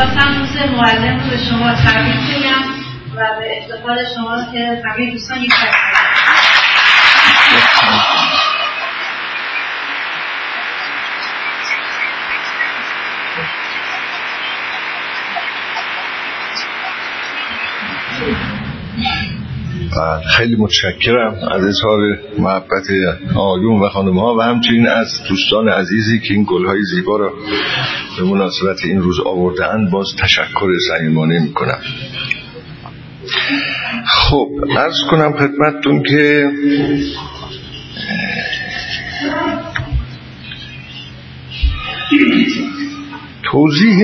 [0.00, 2.62] می‌خواستم روز معلم رو به شما تبریک بگم
[3.16, 5.50] و به افتخار شما که همه دوستان یک
[20.36, 22.00] خیلی متشکرم از اظهار
[22.38, 22.90] محبت
[23.36, 27.32] آیون و خانم ها و همچنین از دوستان عزیزی که این گلهای زیبا را
[28.18, 31.78] به مناسبت این روز آوردهاند باز تشکر صمیمانه می کنم
[34.06, 34.48] خب
[34.78, 36.50] ارز کنم خدمتتون که
[43.42, 43.98] توضیح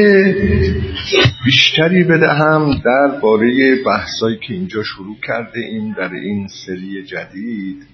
[1.44, 7.86] بیشتری بدهم در باره بحثایی که اینجا شروع کرده ایم در این سری جدید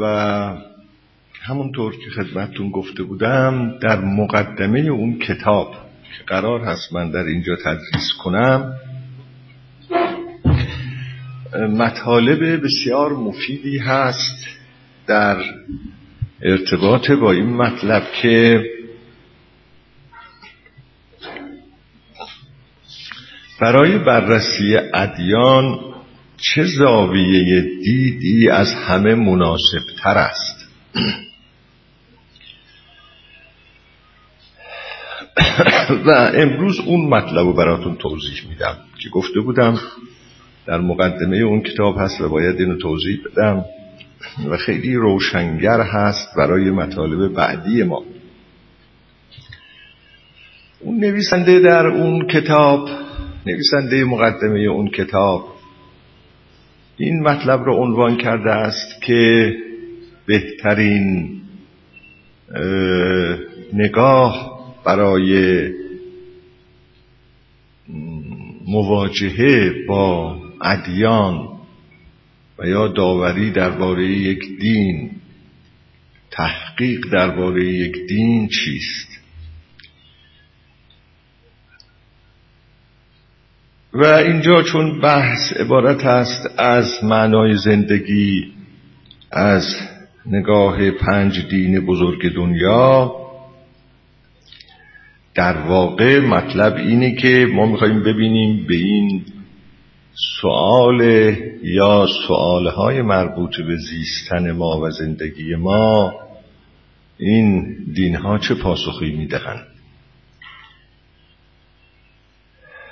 [0.00, 0.04] و
[1.42, 5.72] همونطور که خدمتتون گفته بودم در مقدمه اون کتاب
[6.18, 8.74] که قرار هست من در اینجا تدریس کنم
[11.54, 14.46] مطالب بسیار مفیدی هست
[15.06, 15.36] در
[16.42, 18.64] ارتباط با این مطلب که
[23.64, 25.80] برای بررسی ادیان
[26.36, 30.68] چه زاویه دیدی از همه مناسب تر است؟
[36.06, 39.80] و امروز اون مطلب رو براتون توضیح میدم که گفته بودم
[40.66, 43.64] در مقدمه اون کتاب هست و باید اینو توضیح بدم
[44.50, 48.04] و خیلی روشنگر هست برای مطالب بعدی ما.
[50.80, 53.03] اون نویسنده در اون کتاب
[53.46, 55.54] نویسنده مقدمه اون کتاب.
[56.96, 59.52] این مطلب رو عنوان کرده است که
[60.26, 61.40] بهترین
[63.72, 64.54] نگاه
[64.84, 65.62] برای
[68.66, 71.48] مواجهه با ادیان
[72.58, 75.10] و یا داوری درباره یک دین
[76.30, 79.13] تحقیق درباره یک دین چیست؟
[83.94, 88.52] و اینجا چون بحث عبارت است از معنای زندگی
[89.32, 89.64] از
[90.26, 93.12] نگاه پنج دین بزرگ دنیا
[95.34, 99.24] در واقع مطلب اینه که ما میخواییم ببینیم به این
[100.40, 101.00] سوال
[101.62, 106.14] یا سوالهای مربوط به زیستن ما و زندگی ما
[107.18, 109.66] این دینها چه پاسخی می‌دهند؟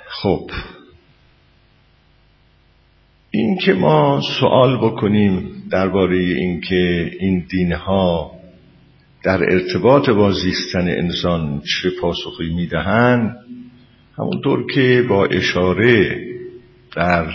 [0.07, 0.49] خب
[3.35, 8.31] این که ما سوال بکنیم درباره اینکه این دینها
[9.23, 13.35] در ارتباط با زیستن انسان چه پاسخی می‌دهند
[14.17, 16.17] همونطور که با اشاره
[16.95, 17.27] در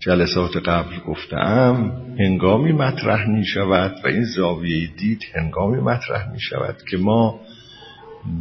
[0.00, 6.76] جلسات قبل گفتم هنگامی مطرح می شود و این زاویه دید هنگامی مطرح می شود
[6.90, 7.40] که ما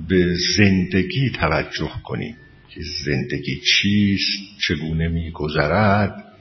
[0.10, 2.36] به زندگی توجه کنیم
[2.70, 6.33] که زندگی چیست چگونه می گذرد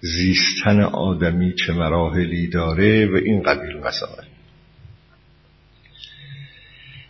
[0.00, 4.24] زیستن آدمی چه مراحلی داره و این قبیل مسائل.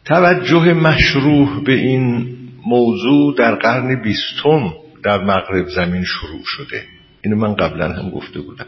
[0.04, 2.36] توجه مشروع به این
[2.66, 4.72] موضوع در قرن بیستم
[5.04, 6.82] در مغرب زمین شروع شده.
[7.22, 8.66] اینو من قبلا هم گفته بودم.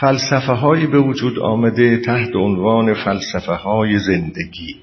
[0.00, 4.76] فلسفه هایی به وجود آمده تحت عنوان فلسفه های زندگی.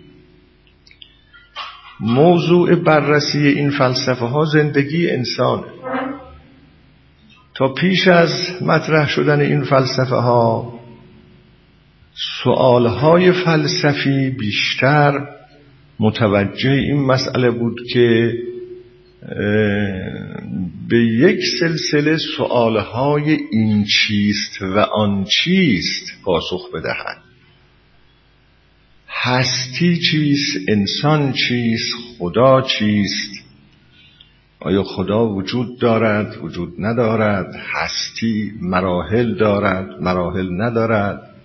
[1.99, 5.67] موضوع بررسی این فلسفه ها زندگی انسانه.
[7.55, 10.79] تا پیش از مطرح شدن این فلسفه ها
[12.43, 15.27] سؤال های فلسفی بیشتر
[15.99, 18.33] متوجه این مسئله بود که
[20.89, 27.17] به یک سلسله سؤال های این چیست و آن چیست پاسخ بدهد.
[29.09, 33.44] هستی چیست انسان چیست خدا چیست؟
[34.59, 37.55] آیا خدا وجود دارد؟ وجود ندارد.
[37.55, 41.35] هستی مراحل دارد مراحل ندارد.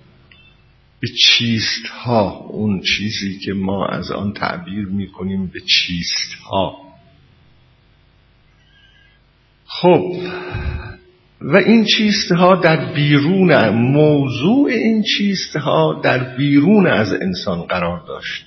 [1.01, 6.77] به چیست ها اون چیزی که ما از آن تعبیر می کنیم به چیست ها
[9.67, 10.17] خب
[11.41, 18.05] و این چیست ها در بیرون موضوع این چیست ها در بیرون از انسان قرار
[18.09, 18.45] داشت.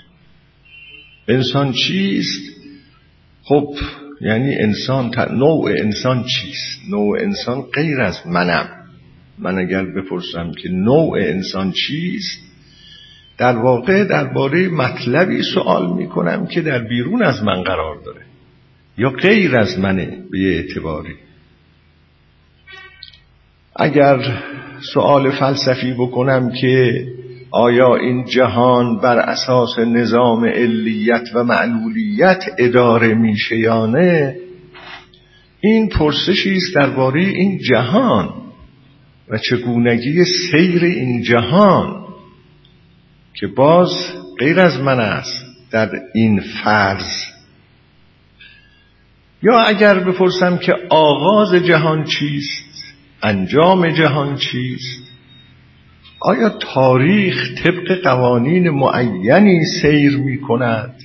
[1.28, 2.42] انسان چیست؟
[3.44, 3.76] خب
[4.22, 8.70] یعنی انسان نوع انسان چیست؟ نوع انسان غیر از منم.
[9.40, 12.40] من اگر بپرسم که نوع انسان چیست
[13.38, 18.22] در واقع درباره مطلبی سوال می‌کنم که در بیرون از من قرار داره
[18.98, 21.16] یا غیر از منه به اعتباری.
[23.76, 24.42] اگر
[24.94, 27.06] سوال فلسفی بکنم که
[27.56, 34.36] آیا این جهان بر اساس نظام علیت و معلولیت اداره میشه یا نه؟
[35.60, 38.34] این پرسشی است درباره این جهان
[39.30, 42.06] و چگونگی سیر این جهان
[43.34, 43.90] که باز
[44.40, 47.08] غیر از من است در این فرض.
[49.44, 55.03] یا اگر بپرسم که آغاز جهان چیست؟ انجام جهان چیست؟
[56.26, 60.96] آیا تاریخ طبق قوانین معینی سیر می کند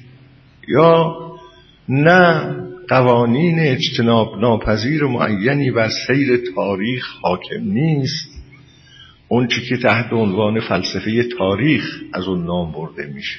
[0.68, 1.16] یا
[1.88, 2.54] نه
[2.88, 8.28] قوانین اجتناب ناپذیر معینی بر سیر تاریخ حاکم نیست؟
[9.28, 13.38] اون چی که تحت عنوان فلسفه تاریخ از اون نام برده میشه.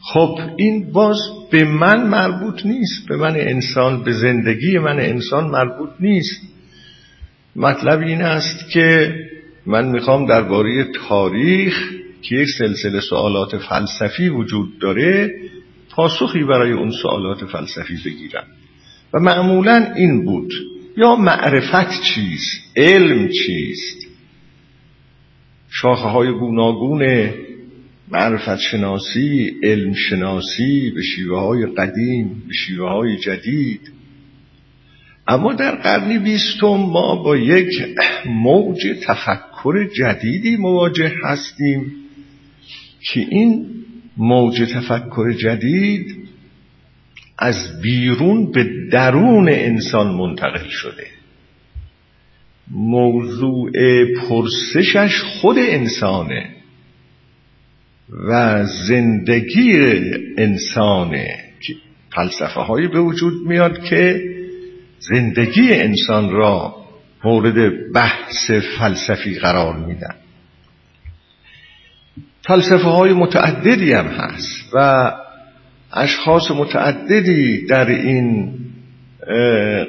[0.00, 1.18] خب این باز
[1.50, 6.42] به من مربوط نیست به من انسان به زندگی من انسان مربوط نیست.
[7.56, 9.14] مطلب این است که
[9.66, 11.90] من می‌خوام درباره تاریخ
[12.22, 15.30] که یک سلسله سوالات فلسفی وجود داره
[15.90, 18.46] پاسخی برای اون سوالات فلسفی بگیرم.
[19.14, 20.52] و معمولا این بود
[20.96, 24.06] یا معرفت چیست؟ علم چیست؟
[25.70, 27.30] شاخه های گوناگون
[28.10, 33.92] معرفت شناسی علم شناسی به شیوه های قدیم به شیوه های جدید.
[35.28, 37.82] اما در قرن بیستم ما با یک
[38.26, 41.92] موج تفکر جدیدی مواجه هستیم
[43.00, 43.66] که این
[44.16, 46.16] موج تفکر جدید
[47.38, 51.06] از بیرون به درون انسان منتقل شده.
[52.70, 53.70] موضوع
[54.14, 56.50] پرسشش خود انسانه
[58.28, 59.78] و زندگی
[60.38, 61.38] انسانه
[62.14, 64.22] فلسفه هایی به وجود میاد که
[64.98, 66.83] زندگی انسان را
[67.24, 70.14] مورد بحث فلسفی قرار میدن.
[72.42, 75.12] فلسفه های متعددی هم هست و
[75.92, 78.54] اشخاص متعددی در این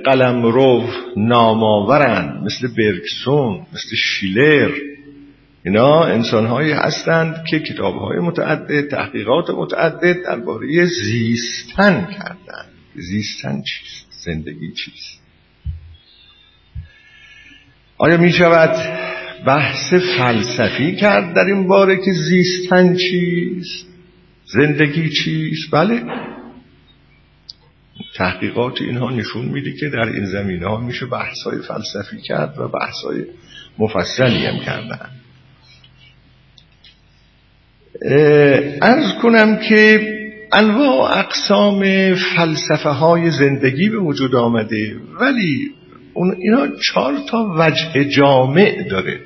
[0.05, 2.43] قلم رو نامآورند.
[2.43, 4.71] مثل برگسون مثل شیلر.
[5.65, 12.71] اینا انسان هایی هستند که کتاب های متعدد تحقیقات متعدد درباره زیستن کردند.
[12.95, 15.24] زیستن چیست؟ زندگی چیست؟
[17.97, 18.75] آیا می شود
[19.45, 23.85] بحث فلسفی کرد در این باره که زیستن چیست؟
[24.45, 26.03] زندگی چیست؟ بله.
[28.15, 32.67] تحقیقات اینها نشون میده که در این زمینه ها میشه بحث های فلسفی کرد و
[32.67, 33.25] بحث های
[33.77, 35.09] مفصلی هم کردن.
[38.81, 40.11] ارز کنم که
[40.51, 41.83] انواع اقسام
[42.15, 45.71] فلسفه های زندگی به وجود آمده ولی
[46.15, 49.19] اون اینا چهار تا وجه جامع داره.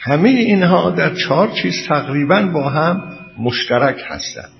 [0.00, 3.02] همه اینها در چهار چیز تقریبا با هم
[3.38, 4.50] مشترک هستند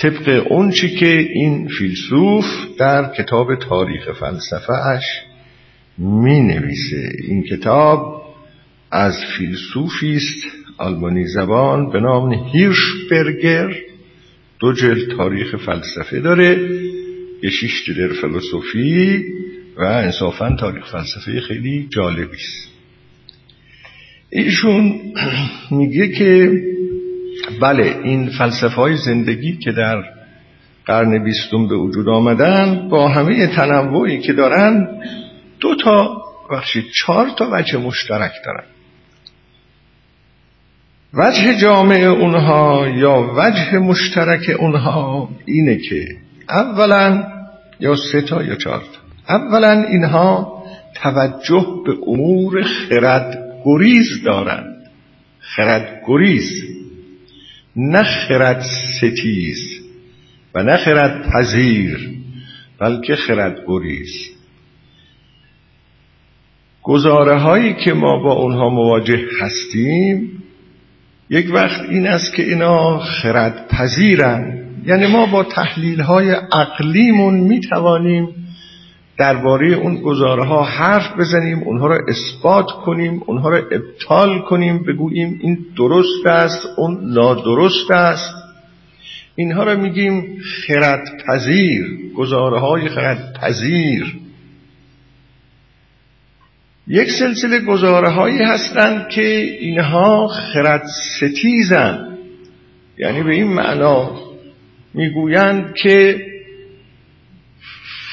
[0.00, 2.44] طبق اون چی که این فیلسوف
[2.78, 5.04] در کتاب تاریخ فلسفه اش
[5.98, 8.22] می نویسه این کتاب
[8.90, 10.46] از فیلسوفی است
[10.78, 13.74] آلمانی زبان به نام هیرشبرگر
[14.58, 16.79] دو جلد تاریخ فلسفه داره.
[17.42, 19.24] یه شیش جلد فلسفی
[19.76, 22.68] و انصافا تاریخ فلسفه خیلی جالبی است.
[24.30, 25.00] ایشون
[25.70, 26.52] میگه که
[27.60, 30.04] بله این فلسفه های زندگی که در
[30.86, 34.88] قرن بیستم به وجود آمدن با همه تنوعی که دارن
[35.60, 38.64] دو تا بخشید چهار تا وجه مشترک دارن.
[41.14, 46.06] وجه جامع اونها یا وجه مشترک اونها اینه که
[46.50, 47.24] اولا
[47.80, 49.34] یا سه تا یا چهار تا.
[49.34, 50.62] اولا اینها
[50.94, 54.76] توجه به امور خرد گریز دارند.
[55.40, 56.50] خرد گریز.
[57.76, 58.60] نه خرد
[58.96, 59.80] ستیز
[60.54, 62.10] و نه خرد پذیر
[62.78, 64.30] بلکه خرد گریز.
[66.82, 70.42] گزاره هایی که ما با اونها مواجه هستیم
[71.30, 74.69] یک وقت این است که اینا خرد پذیرن.
[74.86, 78.28] یعنی ما با تحلیل های عقلیمون می توانیم
[79.18, 85.38] درباره اون گزاره ها حرف بزنیم اونها را اثبات کنیم اونها را ابطال کنیم بگوییم
[85.42, 88.34] این درست است اون نادرست است.
[89.36, 94.16] اینها را میگیم خرد پذیر گزاره های خرد پذیر
[96.86, 99.26] یک سلسله گزاره هایی هستند که
[99.60, 100.82] اینها خرد
[101.16, 102.18] ستیزن
[102.98, 104.29] یعنی به این معنا
[104.94, 106.26] می‌گویند که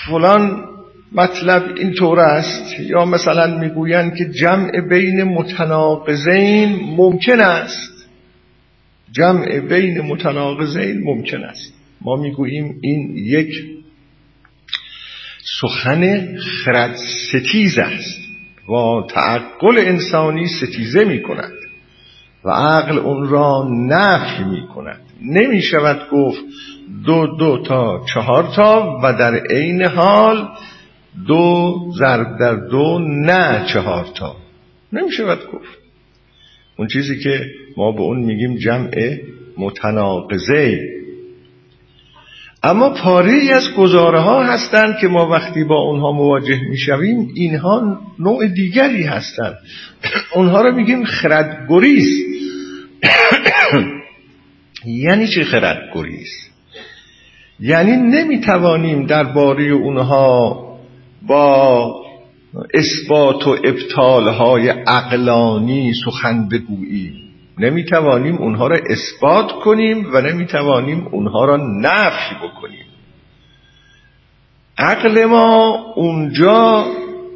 [0.08, 0.64] فلان
[1.12, 8.08] مطلب اینطور است یا مثلا می‌گویند که جمع بین متناقضین ممکن است.
[9.12, 11.74] جمع بین متناقضین ممکن است.
[12.02, 13.50] ما می‌گوییم این یک
[15.62, 18.20] سخن خرد ستیز است
[18.70, 21.54] و تعقل انسانی ستیزه می کند
[22.46, 26.40] و عقل اون را نفی می کند نمی شود گفت
[27.06, 30.48] دو دو تا چهار تا و در عین حال
[31.28, 34.36] دو ضرب در دو نه چهار تا.
[34.94, 35.78] نمی شود گفت.
[36.78, 37.46] اون چیزی که
[37.78, 39.18] ما به اون میگیم جمع
[39.58, 40.80] متناقضه.
[42.64, 48.48] اما پاره از گزاره ها هستند که ما وقتی با اونها مواجه می‌شویم اینها نوع
[48.48, 49.58] دیگری هستند.
[50.36, 52.24] اونها رو میگیم خردگریز.
[54.86, 56.30] یعنی چه خردگریز
[57.60, 60.64] یعنی نمی‌توانیم درباره اونها
[61.28, 61.94] با
[62.74, 67.14] اثبات و ابطال های عقلانی سخن بگوییم.
[67.60, 72.86] نمی‌توانیم اونها را اثبات کنیم و نمی‌توانیم اونها را نفی بکنیم.
[74.78, 76.86] عقل ما اونجا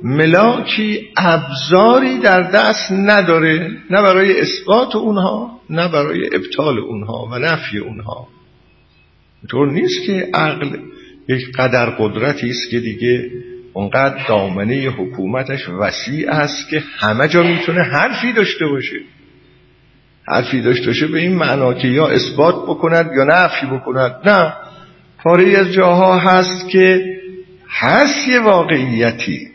[0.03, 5.61] ملاکی ابزاری در دست نداره نه برای اثبات اونها.
[5.71, 8.27] نه برای ابطال اونها و نفی اونها.
[9.49, 10.77] طور نیست که عقل
[11.27, 13.31] یک قدر قدرتی است که دیگه
[13.73, 18.99] اونقدر دامنه حکومتش وسیع است که همه جا می‌تونه حرفی داشته باشه.
[20.27, 24.29] حرفی داشته باشه به این معنا که یا اثبات بکند یا نفی بکند.
[24.29, 24.53] نه.
[25.23, 27.17] پاره از جاها هست که
[27.69, 29.47] هست یه واقعیتی.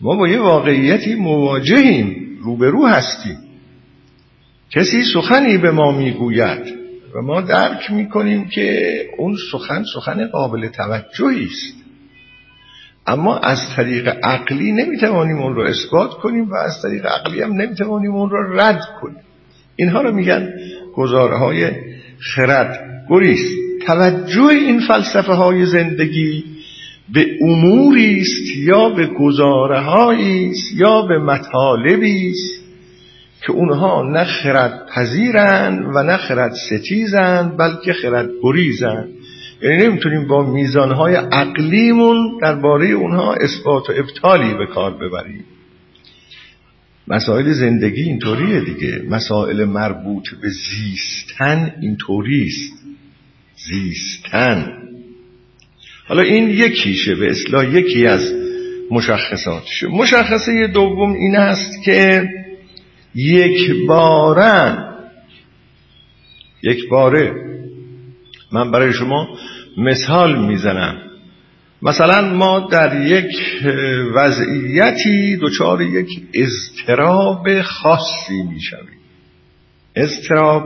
[0.00, 3.47] ما با یه واقعیتی مواجهیم روبرو هستیم.
[4.70, 6.74] کسی سخنی به ما می‌گوید
[7.14, 11.74] و ما درک می‌کنیم که اون سخن سخن قابل توجهی است.
[13.06, 18.14] اما از طریق عقلی نمی‌توانیم اون رو اثبات کنیم و از طریق عقلی هم نمی‌توانیم
[18.14, 19.22] اون رو رد کنیم.
[19.76, 20.52] اینها رو میگن
[20.94, 21.70] گزاره های
[22.18, 22.80] خرد.
[23.10, 23.52] گریست
[23.86, 26.44] توجه این فلسفه های زندگی
[27.12, 32.57] به اموری است یا به گزاره است یا به مطالبی است؟
[33.46, 39.08] که اونها نه خرد پذیرن و نه خرد ستیزن بلکه خرد گریزن.
[39.62, 45.44] یعنی نمی‌تونیم با میزانهای عقلیمون درباره اونها اثبات و ابطالی به کار ببریم.
[47.08, 49.02] مسائل زندگی اینطوریه دیگه.
[49.10, 52.72] مسائل مربوط به زیستن اینطوری است
[53.56, 54.72] زیستن.
[56.08, 58.32] حالا این یکیشه به اصلاح یکی از
[58.90, 62.28] مشخصاتش مشخصه دوم این است که
[63.14, 64.94] یک بارن
[66.62, 67.32] یک باره.
[68.52, 69.28] من برای شما
[69.76, 71.02] مثال می‌زنم.
[71.82, 73.36] مثلا ما در یک
[74.14, 78.98] وضعیتی دچار یک اضطراب خاصی می‌شویم.
[79.96, 80.64] اضطراب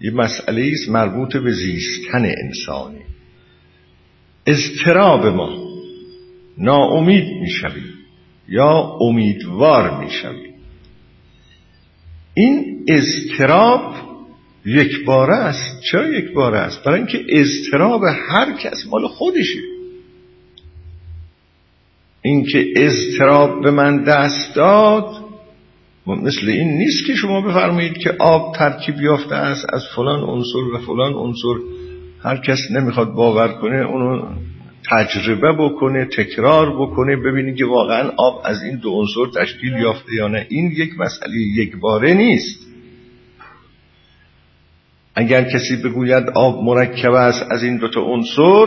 [0.00, 3.02] یه مسئله است مربوط به زیستن انسانی.
[4.46, 5.68] اضطراب ما
[6.58, 7.94] ناامید می‌شویم
[8.48, 10.51] یا امیدوار می‌شویم.
[12.34, 13.94] این اضطراب
[14.66, 15.80] یک باره است.
[15.90, 19.60] چرا یک باره است؟ برای اینکه اضطراب هر کس مال خودشه.
[22.22, 25.22] اینکه اضطراب به من دست داد
[26.06, 30.78] مثل این نیست که شما بفرمایید که آب ترکیب یافته است از فلان عنصر و
[30.78, 31.54] فلان عنصر.
[32.22, 34.26] هر کس نمی‌خواد باور کنه اونو
[34.90, 40.28] تجربه بکنه تکرار بکنه ببینید که واقعا آب از این دو عنصر تشکیل یافته یا
[40.28, 40.46] نه.
[40.48, 42.66] این یک مسئله یک باره نیست.
[45.14, 48.66] اگر کسی بگوید آب مرکب است از این دوتا عنصر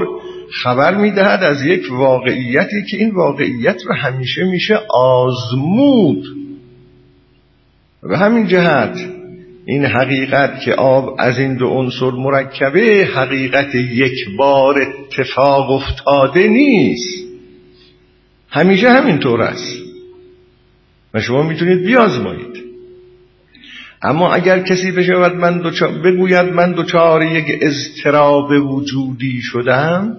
[0.63, 6.24] خبر می‌دهد از یک واقعیتی که این واقعیت رو همیشه میشه آزمود.
[8.03, 9.14] به همین جهت
[9.65, 17.25] این حقیقت که آب از این دو عنصر مرکبه حقیقت یک بار اتفاق افتاده نیست.
[18.50, 19.77] همیشه همینطور است.
[21.13, 22.63] و شما می‌تونید بیازمایید.
[24.01, 25.62] اما اگر کسی بشود من
[26.03, 30.17] بگوید من دوچار یک اضطراب وجودی شدم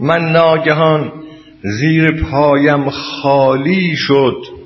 [0.00, 1.12] من ناگهان
[1.62, 4.61] زیر پایم خالی شد.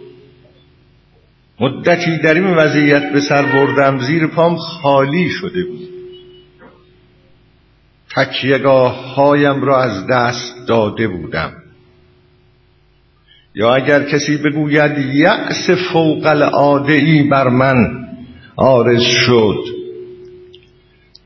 [1.60, 5.88] مدتی در این وضعیت به سر بردم زیر پام خالی شده بود.
[8.16, 11.52] تکیگاه هایم را از دست داده بودم.
[13.54, 18.06] یا اگر کسی بگوید یأس فوق العاده ای بر من
[18.56, 19.64] آرز شد.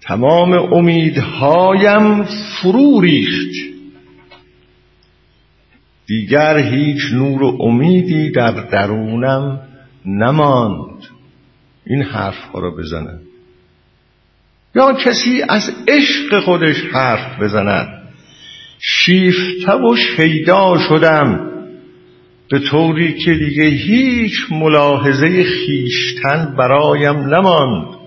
[0.02, 3.50] تمام امیدهایم فرو ریخت.
[6.06, 9.69] دیگر هیچ نور و امیدی در درونم
[10.06, 11.02] نماند.
[11.86, 13.20] این حرف ها را بزنند
[14.74, 18.00] یا کسی از عشق خودش حرف بزند
[18.78, 21.50] شیفته و شیدا شدم.
[22.50, 27.98] به طوری که دیگه هیچ ملاحظه خیشتن برایم نماند.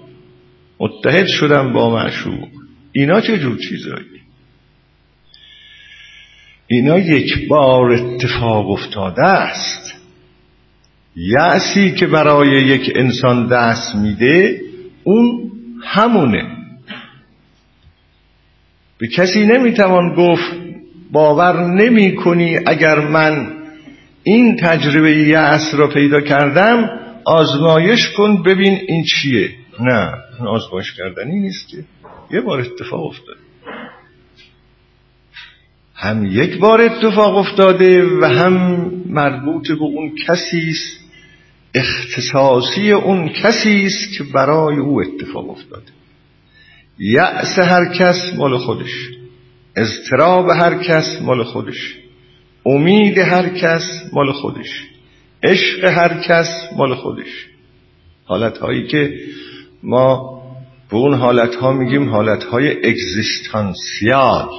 [0.79, 2.47] متحد شدم با معشوق.
[2.91, 4.05] اینا چه جور چیزایی؟
[6.67, 9.92] اینا یک بار اتفاق افتاده است.
[11.15, 14.61] یعصی که برای یک انسان دست میده
[15.03, 15.51] اون
[15.83, 16.57] همونه.
[18.97, 20.51] به کسی نمی‌توان گفت
[21.11, 23.53] باور نمی کنی اگر من
[24.23, 29.49] این تجربه یأس را پیدا کردم آزمایش کن ببین این چیه.
[29.79, 31.77] نه این آزمایش کردنی نیست که.
[32.31, 33.39] یه بار اتفاق افتاده
[35.95, 38.53] هم یک بار اتفاق افتاده و هم
[39.09, 41.02] مربوط به اون کسی است
[41.75, 45.91] اختصاصی اون کسی است که برای او اتفاق افتاده.
[46.99, 49.09] یأس هر کس مال خودش.
[49.75, 51.97] اضطراب هر کس مال خودش.
[52.65, 54.83] امید هر کس مال خودش.
[55.43, 57.47] عشق هر کس مال خودش.
[58.25, 59.19] حالت هایی که
[59.83, 60.41] ما
[60.89, 64.49] به اون حالت ها میگیم حالت های اگزیستانسیال.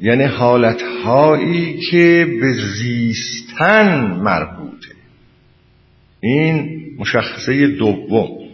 [0.00, 4.95] یعنی حالت هایی که به زیستن مربوطه.
[6.28, 8.46] این مشخصه دوم.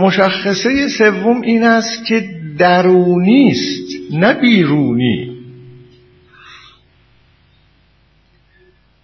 [0.00, 2.28] مشخصه سوم این است که
[2.58, 5.34] درونی است نه بیرونی.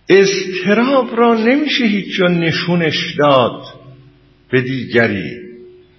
[0.09, 3.62] استراب را نمیشه هیچ نشونش داد
[4.50, 5.41] به دیگری.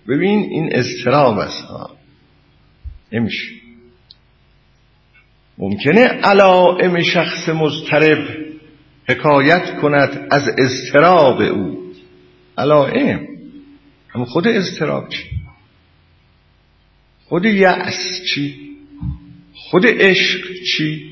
[0.07, 1.89] ببین این استراب است ها.
[3.11, 3.51] نمیشه.
[5.57, 8.40] ممکنه علائم شخص مضطرب
[9.07, 11.81] حکایت کند از استراب او.
[12.57, 13.27] علائم
[14.09, 15.23] هم خود استراب چی؟
[17.25, 18.55] خود یأس چی؟
[19.53, 21.11] خود عشق چی؟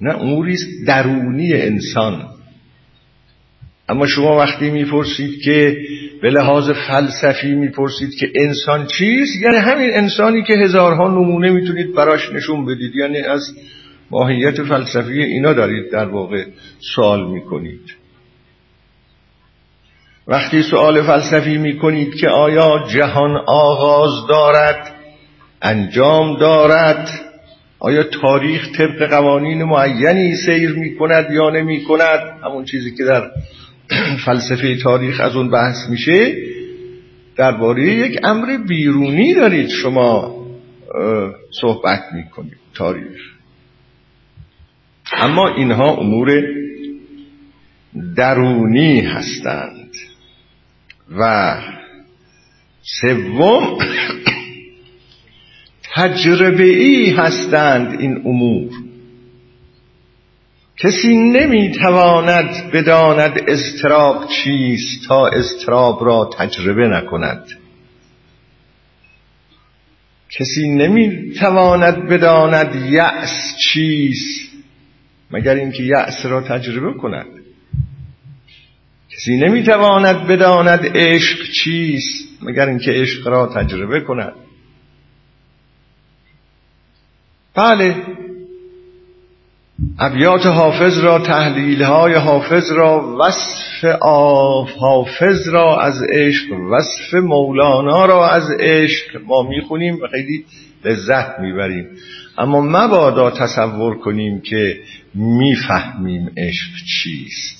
[0.00, 0.56] نه اموری
[0.86, 2.28] درونی انسان.
[3.88, 5.76] اما شما وقتی می‌پرسید که
[6.22, 12.32] به لحاظ فلسفی می‌پرسید که انسان چیست یعنی همین انسانی که هزارها نمونه می‌تونید براش
[12.32, 13.56] نشون بدید یعنی از
[14.10, 16.44] ماهیت فلسفی اینا دارید در واقع
[16.94, 17.94] سوال می‌کنید.
[20.26, 24.94] وقتی سوال فلسفی می کنید که آیا جهان آغاز دارد
[25.62, 27.08] انجام دارد
[27.78, 33.30] آیا تاریخ طبق قوانین معینی سیر می کند یا نمی کند همون چیزی که در
[34.24, 36.36] فلسفه تاریخ از اون بحث میشه
[37.36, 40.38] درباره یک امر بیرونی دارید شما
[41.60, 43.37] صحبت می کنید تاریخ.
[45.12, 46.42] اما اینها امور
[48.16, 49.90] درونی هستند
[51.18, 51.54] و
[52.82, 53.78] سوم
[55.94, 58.70] تجربه ای هستند این امور.
[60.76, 67.48] کسی نمی‌تواند بداند استراب چیست تا استراب را تجربه نکند.
[70.30, 74.47] کسی نمی‌تواند بداند یأس چیست
[75.30, 77.26] مگر اینکه یأس را تجربه کند.
[79.10, 84.32] کسی نمی‌تواند بداند عشق چیست مگر اینکه عشق را تجربه کند.
[87.54, 87.96] بله.
[89.98, 98.06] ابیات حافظ را تحلیل های حافظ را وصف آف حافظ را از عشق وصف مولانا
[98.06, 100.44] را از عشق ما می‌خونیم و خیلی
[100.84, 101.86] لذت می‌بریم.
[102.38, 104.80] اما مبادا تصور کنیم که
[105.14, 106.70] می‌فهمیم عشق
[107.02, 107.58] چیست.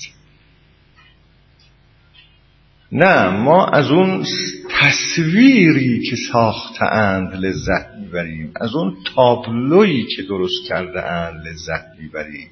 [2.93, 4.25] نه ما از اون
[4.71, 6.85] تصویری که ساخته
[7.37, 12.49] لذت می‌بریم از اون تابلویی که درست کرده اند لذت می‌بریم.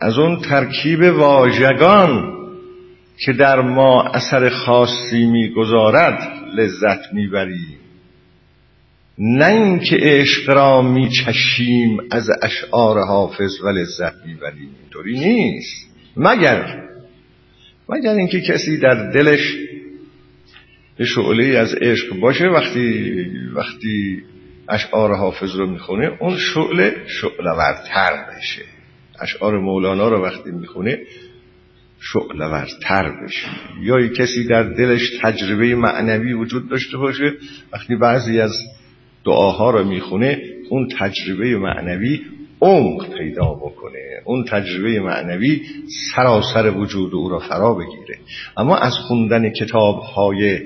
[0.00, 2.32] از اون ترکیب واژگان
[3.18, 7.85] که در ما اثر خاصی می‌گذارد لذت می‌بریم.
[9.18, 14.70] نه اینکه عشق را میچشیم از اشعار حافظ و لذت می‌بریم.
[14.82, 15.86] اینطوری نیست.
[16.16, 16.82] مگر
[17.88, 19.54] مگر اینکه کسی در دلش
[20.98, 23.14] یه شعله از عشق باشه وقتی
[23.54, 24.22] وقتی
[24.68, 28.62] اشعار حافظ رو می‌خونه اون شعله شعلورتر بشه.
[29.20, 30.98] اشعار مولانا رو وقتی می‌خونه
[32.00, 33.48] شعلورتر بشه.
[33.82, 37.32] یا کسی در دلش تجربه معنوی وجود داشته باشه
[37.72, 38.52] وقتی بعضی از
[39.26, 42.20] دعاها رو می‌خونه اون تجربه معنوی
[42.60, 43.98] عمق پیدا بکنه.
[44.24, 45.62] اون تجربه معنوی
[46.14, 48.18] سراسر وجود او را فرا بگیره.
[48.56, 50.60] اما از خوندن کتاب های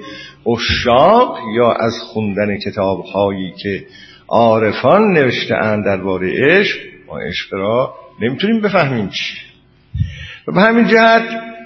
[0.47, 3.85] اشاق یا از خوندن کتاب هایی که
[4.29, 9.35] عارفان نوشته اند درباره عشق ما عشق را نمی‌تونیم بفهمیم چی.
[10.49, 11.23] و به همین جهت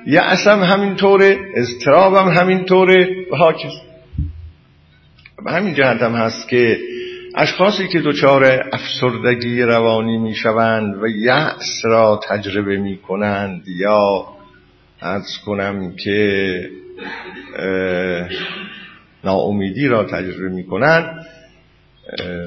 [0.07, 3.73] یعصم همینطوره اضطرابم همینطوره و حاکس
[5.45, 6.79] به همین جهت هم هست که
[7.37, 14.27] اشخاصی که دچار افسردگی روانی می‌شوند و یأس را تجربه می کنند یا
[15.03, 16.71] ارز کنم که
[19.25, 21.27] ناامیدی را تجربه می کنند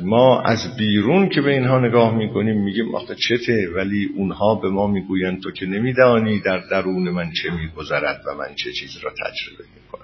[0.04, 4.88] ما از بیرون که به اینها نگاه می‌کنیم میگیم آخه چته؟ ولی اونها به ما
[4.88, 9.64] می‌گویند تو که نمیدانی در درون من چه میگذرد و من چه چیز را تجربه
[9.76, 9.97] می‌کنم.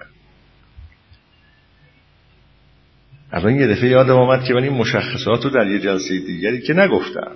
[3.34, 6.74] الان یه دفعه یادم آمد که من این مشخصات رو در یه جلسه دیگری که
[6.74, 7.32] نگفتم.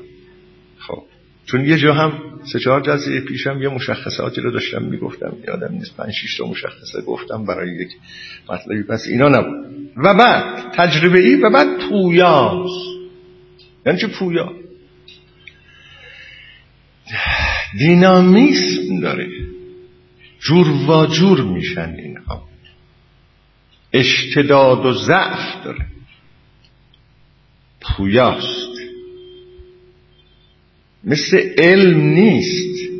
[0.78, 1.02] خب
[1.46, 2.12] چون یه جا هم
[2.52, 5.36] سه چهار جلسه پیشم یه مشخصاتی رو داشتم می‌گفتم.
[5.48, 7.88] یادم نیست پنج شیش تا مشخصه گفتم برای یک
[8.50, 8.82] مطلبی.
[8.82, 9.66] پس اینا نبود.
[9.96, 12.88] و بعد تجربه ای و بعد پویاست
[13.86, 14.52] یعنی چه پویا
[17.78, 19.28] دینامیسم داره.
[20.40, 21.96] جور و جور میشن
[23.92, 25.86] اشتداد و ضعف داره.
[27.80, 28.78] پویاست.
[31.04, 32.90] مثل علم نیست.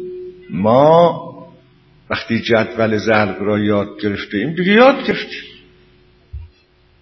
[0.50, 1.28] ما
[2.10, 5.42] وقتی جدول ضرب را یاد گرفته ایم دیگه یاد گرفتیم.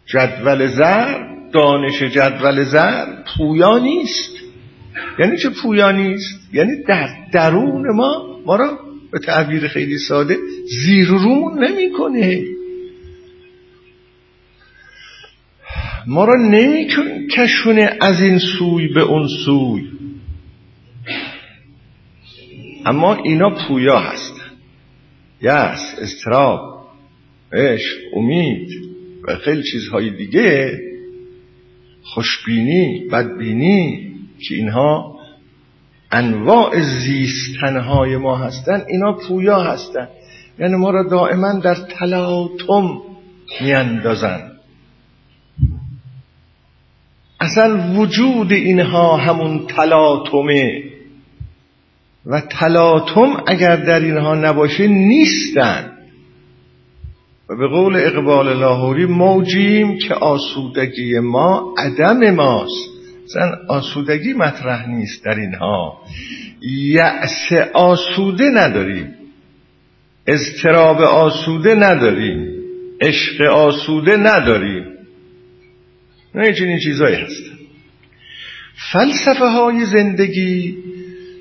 [0.07, 4.37] جدول ضرب دانش جدول ضرب پویا نیست.
[5.19, 8.79] یعنی چه پویا نیست؟ یعنی در درون ما ما را
[9.13, 10.37] به تعبیر خیلی ساده
[10.85, 12.45] زیر رو نمی‌کنه.
[16.07, 16.35] ما را
[17.37, 19.83] کشونه از این سوی به اون سوی.
[22.87, 24.43] اما اینا پویا هستن.
[25.43, 26.61] یس استراب
[27.53, 28.69] عشق امید
[29.29, 30.81] و خیلی چیزهای دیگه
[32.03, 34.13] خوشبینی بدبینی
[34.49, 35.19] که اینها
[36.11, 40.09] انواع زیستنهای ما هستن اینا پویا هستن.
[40.59, 43.01] یعنی ما را دائما در تلاطم
[43.61, 44.56] میاندازن
[47.47, 50.83] اصلا وجود اینها همون تلاطمه.
[52.27, 55.93] و تلاطم اگر در اینها نباشه نیستن.
[57.49, 62.89] و به قول اقبال لاهوری موجیم که آسودگی ما عدم ماست.
[63.27, 65.99] زن آسودگی مطرح نیست در اینها.
[66.63, 69.15] یأس آسوده نداریم.
[70.27, 72.49] اضطراب آسوده نداریم.
[73.01, 74.96] عشق آسوده نداریم.
[76.37, 77.57] نه چنین چیزایی هستن
[78.93, 80.77] فلسفه های زندگی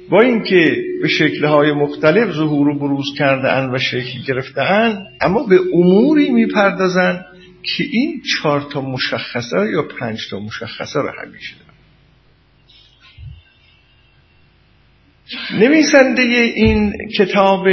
[0.10, 5.44] با اینکه به شکلهای مختلف ظهور و بروز کرده اند و شکل گرفته اند اما
[5.44, 7.26] به اموری می‌پردازند
[7.64, 11.56] که این چهار تا مشخصه یا پنج تا مشخصه رو همیشه
[15.60, 17.68] نویسنده این کتاب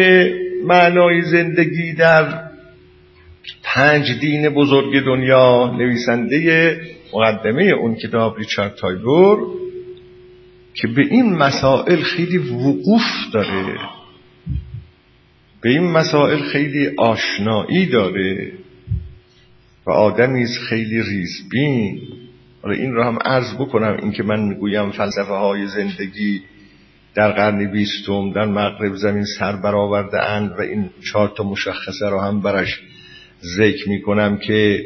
[0.65, 2.43] معنای زندگی در
[3.63, 6.77] پنج دین بزرگ دنیا نویسنده
[7.14, 9.38] مقدمه اون کتاب ریچارد تایبور
[10.75, 13.79] که به این مسائل خیلی وقوف داره.
[15.61, 18.53] به این مسائل خیلی آشنایی داره
[19.87, 22.01] و آدمی خیلی ریزبین.
[22.62, 26.42] حالا این رو هم عرض بکنم این که من می‌گویم فلسفه های زندگی
[27.14, 32.20] در قرن بیستم در مغرب زمین سر برآورده اند و این چهار تا مشخصه رو
[32.20, 32.81] هم برش
[33.57, 34.85] ذکر می‌کنم که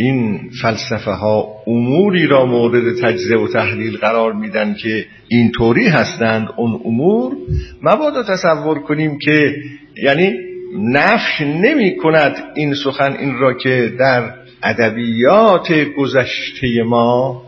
[0.00, 6.80] این فلسفه ها اموری را مورد تجزیه و تحلیل قرار میدن که اینطوری هستند اون
[6.84, 7.36] امور.
[7.82, 9.54] مبادا تصور کنیم که
[10.02, 10.32] یعنی
[10.78, 17.42] نفش نمی کند این سخن این را که در ادبیات گذشته ما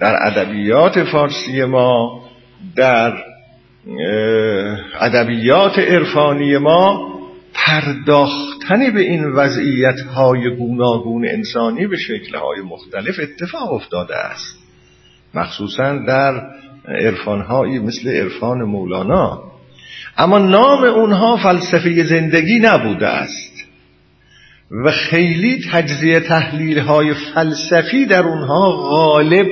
[0.00, 2.22] در ادبیات فارسی ما
[2.76, 3.12] در
[5.00, 7.19] ادبیات عرفانی ما
[7.66, 14.58] پرداختن به این وضعیت های گوناگون انسانی به شکل های مختلف اتفاق افتاده است.
[15.34, 16.42] مخصوصا در
[16.88, 19.42] عرفان مثل عرفان مولانا.
[20.18, 23.52] اما نام اونها فلسفه زندگی نبوده است.
[24.84, 29.46] و خیلی تجزیه تحلیل های فلسفی در اونها غالب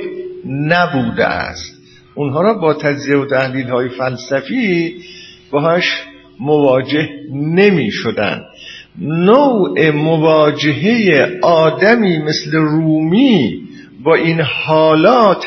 [0.45, 1.75] نبوده است.
[2.15, 4.95] اونها را با تجزیه و تحلیل های فلسفی
[5.51, 6.03] باهاش
[6.39, 8.43] مواجه نمی شدن
[9.01, 13.61] نوع مواجهه آدمی مثل رومی
[14.03, 15.45] با این حالات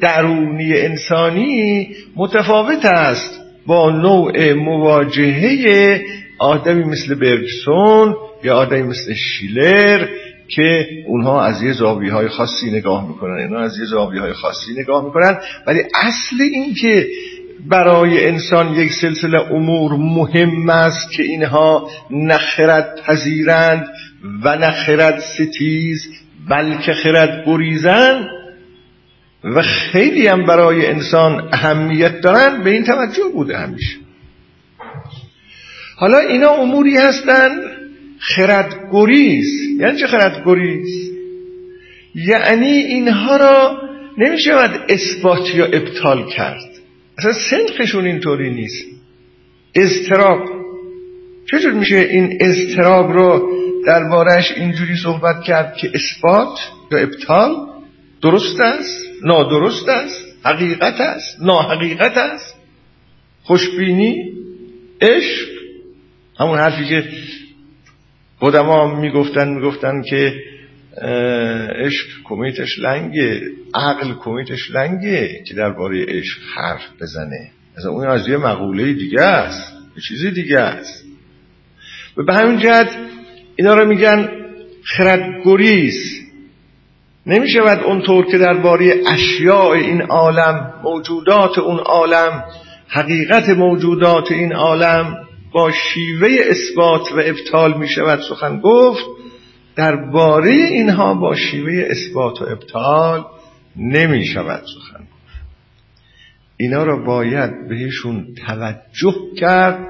[0.00, 3.40] درونی انسانی متفاوت است.
[3.66, 6.00] با نوع مواجهه
[6.38, 10.06] آدمی مثل برگسون یا آدمی مثل شیلر
[10.48, 13.38] که اونها از یه زاویه های خاصی نگاه می‌کنن.
[13.38, 15.38] اینا از یه زاویه های خاصی نگاه می‌کنن.
[15.66, 17.06] ولی اصل این که
[17.66, 23.88] برای انسان یک سلسله امور مهم است که اینها نخرد پذیرند
[24.44, 26.08] و نخرد ستیز
[26.48, 28.26] بلکه خرد گریزند
[29.44, 33.96] و خیلی هم برای انسان اهمیت دارن به این توجه بوده همیشه.
[35.96, 37.60] حالا اینا اموری هستند
[38.18, 39.46] خردگریز
[39.80, 41.10] یعنی چه خردگریز
[42.14, 43.78] یعنی اینها را
[44.18, 46.67] نمیشه باید اثبات یا ابطال کرد.
[47.18, 48.84] اصلا سنخشون اینطوری نیست.
[49.74, 50.48] اضطراب.
[51.50, 53.52] چجور میشه این اضطراب رو
[53.86, 56.58] دربارش اینجوری صحبت کرد که اثبات
[56.90, 57.56] یا ابطال
[58.22, 62.56] درست است نادرست است حقیقت است ناحقیقت است؟
[63.42, 64.32] خوشبینی
[65.00, 65.48] عشق؟
[66.40, 67.04] همون حرفی که
[68.40, 70.34] قدما می‌گفتن می‌گفتن که
[71.84, 73.42] عشق کمیتش لنگه.
[73.74, 77.50] عقل کمیتش لنگه که درباره عشق حرف بزنه.
[77.78, 79.72] مثلا اون از یه مقوله دیگه است.
[79.96, 81.04] یه چیزی دیگه است.
[82.16, 82.96] و به همین جهت
[83.56, 84.28] اینا رو میگن
[84.84, 86.28] خردگریز.
[87.26, 92.44] نمی شود اونطور که درباره اشیاء این عالم موجودات اون عالم
[92.88, 95.16] حقیقت موجودات این عالم
[95.52, 99.04] با شیوه اثبات و ابطال می شود سخن گفت.
[99.78, 103.24] درباره اینها با شیوه اثبات و ابطال
[103.76, 105.04] نمی شود سخن.
[106.56, 109.86] اینا را باید بهشون توجه کرد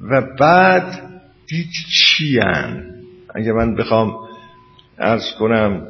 [0.00, 1.02] و بعد
[1.48, 2.40] دید چی
[3.34, 4.14] اگه من بخوام
[4.98, 5.86] ارز کنم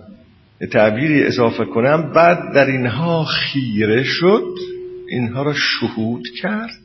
[0.72, 4.54] تعبیری اضافه کنم بعد در اینها خیره شد
[5.08, 6.80] اینها را شهود کرد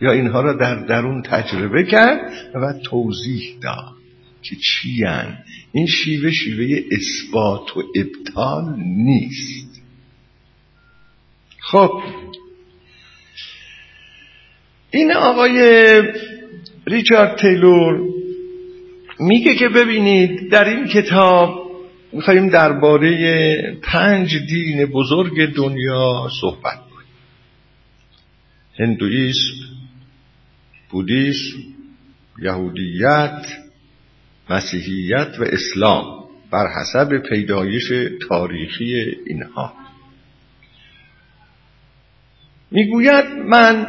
[0.00, 3.93] یا اینها را در درون تجربه کرد و توضیح داد.
[4.44, 5.04] که چی
[5.72, 9.82] این شیوه شیوه اثبات و ابطال نیست.
[11.58, 12.02] خب.
[14.90, 15.58] این آقای
[16.86, 18.00] ریچارد تیلور
[19.20, 21.64] میگه که ببینید در این کتاب
[22.12, 27.08] میخواییم درباره پنج دین بزرگ دنیا صحبت کنیم.
[28.78, 29.54] هندویسم
[30.90, 31.58] بودیسم
[32.42, 33.63] یهودیت
[34.50, 37.92] مسیحیت و اسلام بر حسب پیدایش
[38.28, 39.72] تاریخی اینها.
[42.70, 43.86] می‌گوید من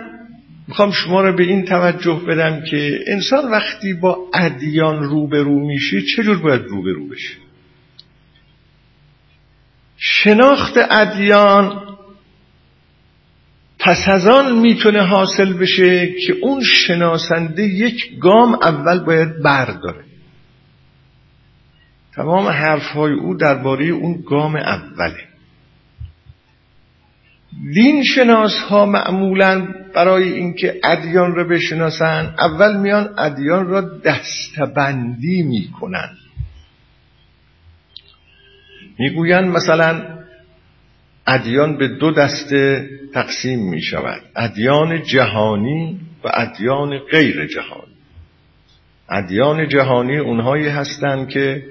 [0.68, 6.38] می‌خوام شما را به این توجه بدم که انسان وقتی با ادیان روبرو میشه چجور
[6.38, 7.36] باید روبرو بشه؟
[9.98, 11.98] شناخت ادیان
[13.80, 20.05] پس از آن می‌تونه حاصل بشه که اون شناسنده یک گام اول باید برداره.
[22.15, 25.28] تمام حرفهای او درباره اون گام اوله.
[27.73, 36.10] دین شناس ها معمولا برای اینکه ادیان را بشناسن اول میان ادیان را دستبندی می‌کنن
[38.99, 40.15] می‌گویند مثلا
[41.28, 47.95] ادیان به دو دسته تقسیم می شود ادیان جهانی و ادیان غیر جهانی.
[49.10, 51.63] ادیان جهانی اونهایی هستند که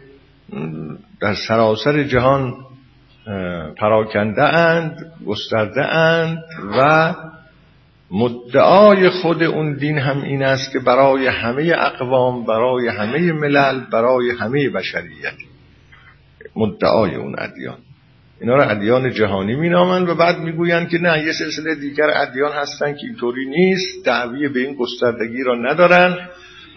[1.21, 2.55] در سراسر جهان
[3.77, 6.39] پراکنده اند گسترده اند
[6.79, 7.15] و
[8.11, 14.31] مدعای خود اون دین هم این است که برای همه اقوام برای همه ملل برای
[14.31, 15.35] همه بشریت.
[16.57, 17.79] مدعای اون ادیان.
[18.41, 22.95] اینا رو ادیان جهانی مینامند و بعد می‌گویند که نه یه سلسله دیگر ادیان هستن
[22.95, 26.29] که اینطوری نیست دعوی به این گستردگی را ندارن.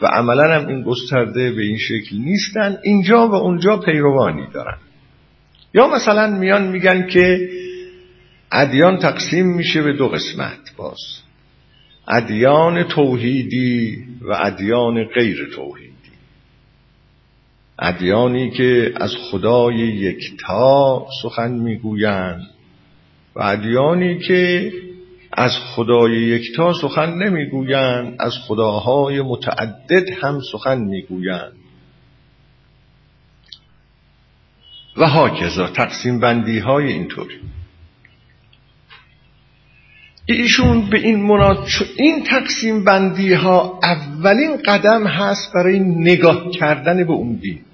[0.01, 4.77] و عملا هم این گسترده به این شکل نیستن اینجا و اونجا پیروانی دارن.
[5.73, 7.49] یا مثلا میان میگن که
[8.51, 10.97] ادیان تقسیم میشه به دو قسمت باز.
[12.07, 15.91] ادیان توحیدی و ادیان غیر توحیدی.
[17.79, 22.41] ادیانی که از خدای یکتا سخن می‌گویند
[23.36, 24.71] و ادیانی که
[25.38, 31.54] از خدای یکتا سخن نمی‌گویند از خداهای متعدد هم سخن می‌گویند.
[34.97, 37.39] و هاکذا تقسیم بندی های اینطوری
[40.26, 47.13] ایشون به این مناد این تقسیم بندی ها اولین قدم هست برای نگاه کردن به
[47.13, 47.66] اون دین.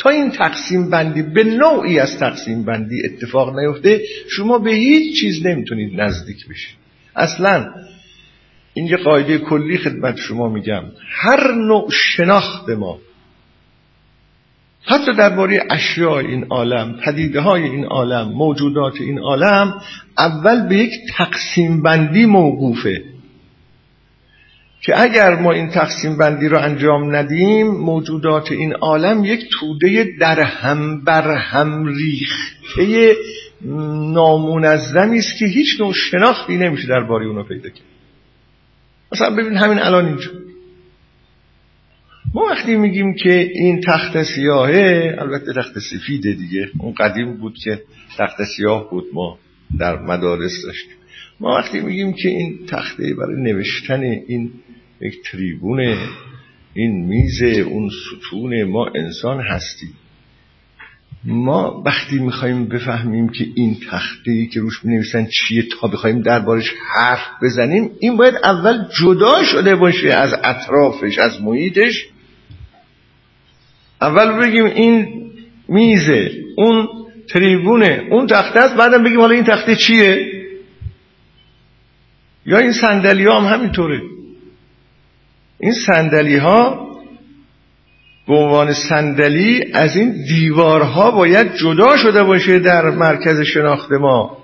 [0.00, 5.46] تا این تقسیم بندی به نوعی از تقسیم بندی اتفاق نیفته شما به هیچ چیز
[5.46, 6.76] نمی‌تونید نزدیک بشید.
[7.16, 7.74] اصلا
[8.74, 10.82] این یه قاعده کلی خدمت شما میگم.
[11.10, 12.98] هر نوع شناخت ما
[14.84, 19.80] حتی درباره اشیاء این عالم پدیده های این عالم موجودات این عالم
[20.18, 23.04] اول به یک تقسیم بندی موقوفه.
[24.80, 30.40] که اگر ما این تقسیم بندی رو انجام ندیم موجودات این عالم یک توده در
[30.40, 33.14] هم بر هم ریخته
[34.14, 37.84] نامنظمی است که هیچ نوع شناختی نمیشه درباره اونو پیدا کرد.
[39.12, 40.30] مثلا ببین همین الان اینجا.
[42.34, 46.70] ما وقتی میگیم که این تخت سیاهه البته تخت سفیده دیگه.
[46.78, 47.82] اون قدیم بود که
[48.18, 49.38] تخت سیاه بود ما
[49.78, 50.94] در مدارس داشتیم.
[51.40, 54.52] ما وقتی میگیم که این تخته برای نوشتن این
[55.00, 55.96] یک تریبون.
[56.74, 59.94] این میز اون ستون ما انسان هستیم.
[61.24, 67.20] ما وقتی می‌خوایم بفهمیم که این تخته که روش بنویسن چیه تا بخوایم دربارش حرف
[67.42, 72.06] بزنیم این باید اول جدا شده باشه از اطرافش از محیطش.
[74.00, 75.22] اول بگیم این
[75.68, 76.88] میزه اون
[77.28, 80.32] تریبونه اون تخته است بعدم بگیم حالا این تخته چیه؟
[82.46, 84.00] یا این صندلی هم همینطوره.
[85.60, 86.90] این صندلی ها
[88.28, 94.36] به عنوان صندلی از این دیوارها باید جدا شده باشه در مرکز شناخت ما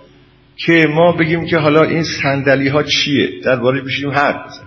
[0.57, 4.67] که ما بگیم که حالا این صندلی ها چیه؟ درباره بشیم حرف بزنیم.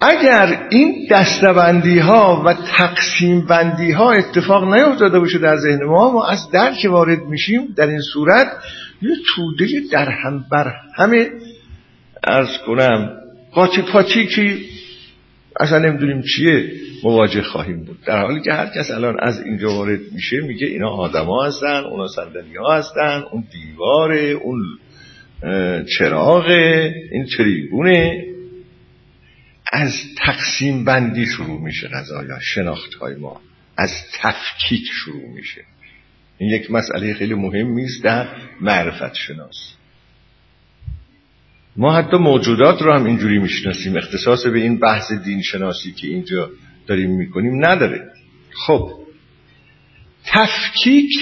[0.00, 6.26] اگر این دستبندی ها و تقسیم بندی ها اتفاق نیفتاده باشه در ذهن ما ما
[6.26, 8.46] از درک وارد میشیم در این صورت
[9.02, 11.30] یه توده در هم بر همه.
[12.24, 14.58] ارز کنم قاچی پاچی که
[15.60, 16.72] اصلا نمی‌دونیم چیه
[17.04, 17.98] مواجه خواهیم بود.
[18.06, 22.08] در حالی که هر کس الان از اینجا وارد میشه میگه اینا آدما هستن اونا
[22.08, 24.78] صندلی ها هستن اون دیواره اون
[25.98, 28.24] چراغه این تریبونه.
[29.72, 33.40] از تقسیم بندی شروع میشه غذایا شناخت های ما.
[33.76, 35.64] از تفکیک شروع میشه.
[36.38, 38.26] این یک مسئله خیلی مهم است در
[38.60, 39.77] معرفت شناس.
[41.78, 43.96] ما حتی موجودات رو هم اینجوری می‌شناسیم.
[43.96, 46.50] اختصاص به این بحث دین شناسی که اینجا
[46.86, 48.12] داریم می‌کنیم نداره.
[48.66, 48.90] خب.
[50.26, 51.12] تفکیک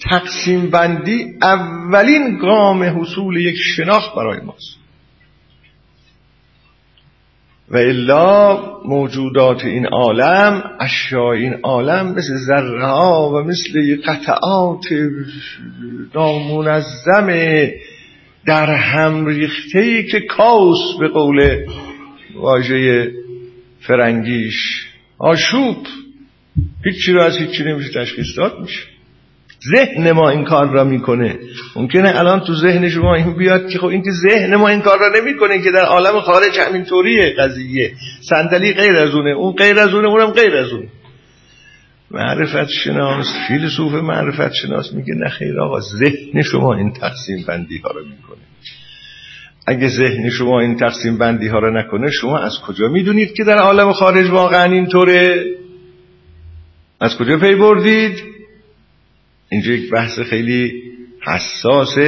[0.00, 4.76] تقسیم بندی اولین گام حصول یک شناخت برای ماست.
[7.68, 14.84] و الا موجودات این عالم اشیاء این عالم مثل ذره ها و مثل قطعات
[16.14, 17.28] نامنظم
[18.46, 21.64] در هم ریخته ای که کاس به قول
[22.34, 23.10] واژه
[23.80, 24.86] فرنگیش.
[25.18, 25.76] آشوب.
[26.84, 28.82] هیچی رو از هیچی نمیشه تشخیص داد میشه.
[29.76, 31.38] ذهن ما این کار را می‌کنه.
[31.76, 34.98] ممکنه الان تو ذهن شما این بیاد که خب این که ذهن ما این کار
[34.98, 37.92] را نمی‌کنه که در عالم خارج همینطوریه قضیه.
[38.20, 39.30] صندلی غیر از اونه.
[39.30, 40.88] اون غیر از اونه اونم غیر از اونه.
[42.10, 44.92] معرفت شناس فیلسوف معرفت شناس.
[44.92, 48.42] میگه نه خیر آقا ذهن شما این تقسیم بندی ها رو می‌کنه.
[49.66, 53.58] اگه ذهن شما این تقسیم بندی ها رو نکنه شما از کجا می‌دونید که در
[53.58, 55.44] عالم خارج واقعا اینطوره؟
[57.00, 58.22] از کجا پی بردید؟
[59.48, 60.82] اینجا یک بحث خیلی
[61.26, 61.98] حساس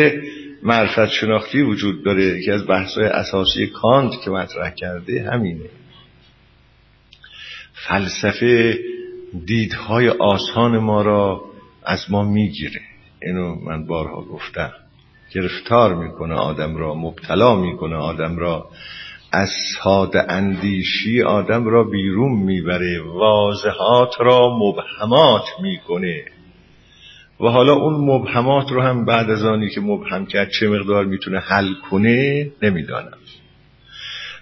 [0.62, 2.42] معرفت شناختی وجود داره.
[2.42, 5.70] که از بحث اساسی کانت که مطرح کرده همینه.
[7.72, 8.78] فلسفه
[9.46, 11.44] دیدهای آسان ما را
[11.84, 12.80] از ما می‌گیره.
[13.22, 14.72] اینو من بارها گفتم.
[15.34, 18.68] گرفتار می‌کنه آدم را مبتلا می‌کنه آدم را.
[19.32, 19.48] از
[19.82, 23.02] ساده اندیشی آدم را بیرون می‌بره.
[23.02, 26.24] واضحات را مبهمات می‌کنه.
[27.40, 31.38] و حالا اون مبهمات رو هم بعد از آنی که مبهم کرد چه مقدار می‌تونه
[31.38, 33.17] حل کنه نمی‌دانم.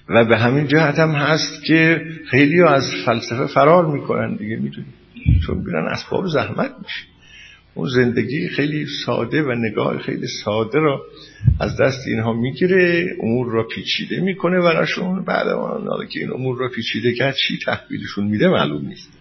[0.08, 4.86] و به همین جهت هم هست که خیلی از فلسفه فرار می‌کنن دیگه می‌دونی؟
[5.46, 7.04] چون بیرن اسباب زحمت میشه
[7.74, 11.02] اون زندگی خیلی ساده و نگاه خیلی ساده را
[11.60, 15.24] از دست اینها می‌گیره امور را پیچیده می‌کنه براشون.
[15.24, 19.15] بعد آن که این امور را پیچیده کرد چی تحویلشون میده معلوم نیست.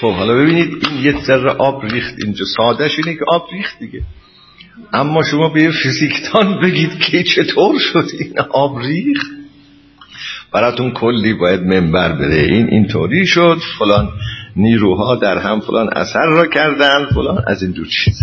[0.00, 2.44] خب حالا ببینید این یه ذره آب ریخت اینجا.
[2.56, 4.02] سادهش اینه که آب ریخت دیگه.
[4.92, 9.26] اما شما به یه فیزیکدان بگید که چطور شد این آب ریخت؟
[10.52, 13.58] براتون کلی باید منبر بره این اینطوری شد.
[13.78, 14.10] فلان
[14.56, 17.06] نیروها در هم فلان اثر را کردن.
[17.14, 18.18] فلان از این دو چیز.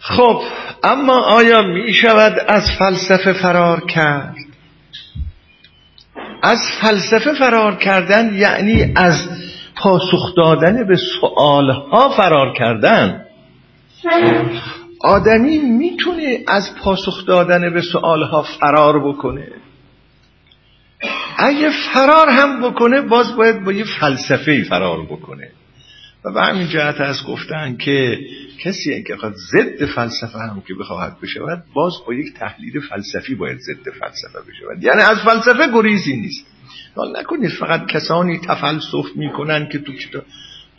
[0.00, 0.42] خب
[0.82, 4.37] اما آیا می شود از فلسفه فرار کرد؟
[6.42, 9.28] از فلسفه فرار کردن یعنی از
[9.76, 13.24] پاسخ دادن به سوالها فرار کردن.
[15.00, 19.48] آدمی می‌تونه از پاسخ دادن به سوالها فرار بکنه.
[21.38, 25.50] اگه فرار هم بکنه باز باید با یه فلسفه فرار بکنه.
[26.34, 28.18] و همین جهت از گفتن که
[28.60, 33.58] کسی که خواهد ضد فلسفه هم که بخواهد بشود باز با یک تحلیل فلسفی باید
[33.58, 34.84] ضد فلسفه بشود.
[34.84, 36.46] یعنی از فلسفه گریزی نیست.
[36.96, 39.92] حال نکنید فقط کسانی تفلسف می‌کنن که تو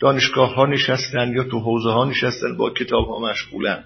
[0.00, 3.84] دانشگاه ها نشستن یا تو حوزه ها نشستن با کتاب ها مشغولن.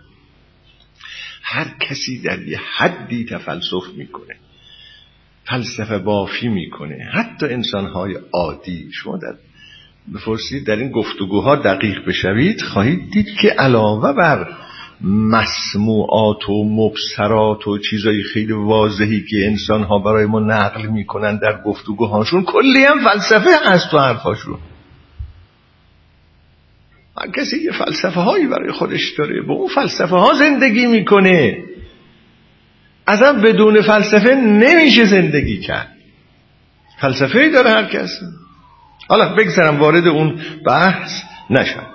[1.43, 4.37] هر کسی در یه حدی تفلسف می‌کنه.
[5.45, 7.11] فلسفه بافی می‌کنه.
[7.13, 8.91] حتی انسان های عادی.
[8.93, 9.35] شما در
[10.13, 14.49] بفرستید در این گفتگوها دقیق بشوید خواهید دید که علاوه بر
[15.05, 21.63] مسموعات و مبصرات و چیزای خیلی واضحی که انسان ها برای ما نقل می‌کنن در
[21.63, 24.59] گفتگوهاشون کلی هم فلسفه هست تو حرفاشون.
[27.19, 31.65] هر کسی یه فلسفه هایی برای خودش داره با اون فلسفه ها زندگی می‌کنه.
[33.07, 35.89] اصلا بدون فلسفه نمیشه زندگی کرد.
[37.01, 38.21] فلسفه داره هر کس.
[39.09, 41.87] حالا بگذارم وارد اون بحث نشم.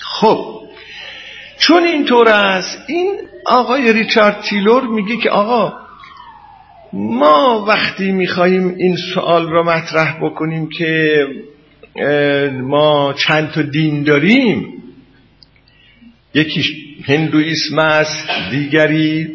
[0.00, 0.62] خب
[1.58, 3.14] چون اینطور است این
[3.46, 5.72] آقای ریچارد تیلور میگه که آقا
[6.92, 11.26] ما وقتی میخواییم این سوال را مطرح بکنیم که
[12.62, 14.82] ما چند تا دین داریم
[16.34, 16.72] یکیش
[17.04, 19.28] هندویسم است دیگری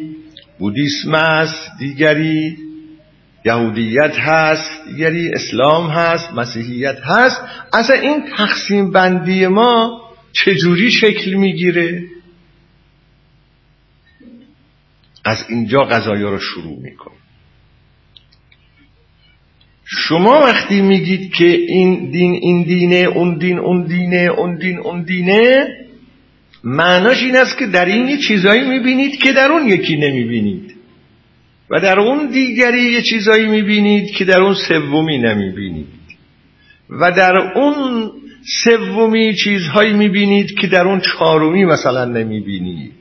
[0.58, 2.56] بودیسم است دیگری
[3.48, 7.40] یهودیت هست دیگری اسلام هست مسیحیت هست.
[7.72, 10.00] اصلا این تقسیم بندی ما
[10.32, 12.02] چجوری شکل می‌گیره؟
[15.24, 17.12] از اینجا قضایا رو شروع میکن
[19.84, 25.02] شما وقتی میگید که این دین این دینه اون دین اون دینه اون دین اون
[25.02, 25.66] دینه
[26.64, 30.67] معناش این است که در این چیزایی می‌بینید که در اون یکی نمی‌بینید.
[31.70, 35.86] و در اون دیگری یه چیزایی می‌بینید که در اون سومی نمی‌بینید.
[36.90, 38.10] و در اون
[38.64, 42.92] سومی چیزهایی می‌بینید که در اون چهارمی مثلا نمی‌بینید.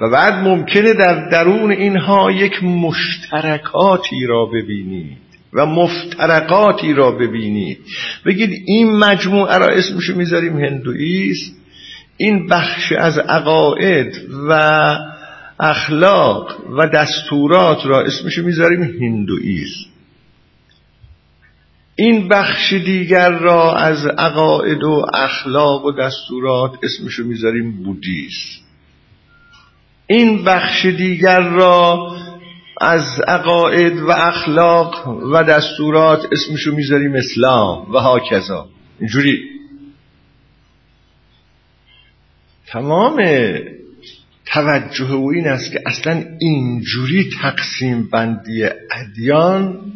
[0.00, 5.18] و بعد ممکنه در درون اینها یک مشترکاتی را ببینید
[5.52, 7.78] و مفترقاتی را ببینید.
[8.26, 11.56] بگید این مجموعه را اسمشو می‌ذاریم هندویست
[12.16, 14.14] این بخش از عقاید
[14.48, 14.96] و
[15.60, 19.86] اخلاق و دستورات را اسمشو می‌ذاریم هندویست
[21.96, 28.62] این بخش دیگر را از عقاید و اخلاق و دستورات اسمشو می‌ذاریم بودیست
[30.06, 32.16] این بخش دیگر را
[32.80, 38.68] از عقاید و اخلاق و دستورات اسمشو می‌ذاریم اسلام و هاکذا.
[39.00, 39.38] اینجوری.
[42.66, 43.16] تمام
[44.52, 49.92] توجه او این است که اصلا اینجوری تقسیم بندی ادیان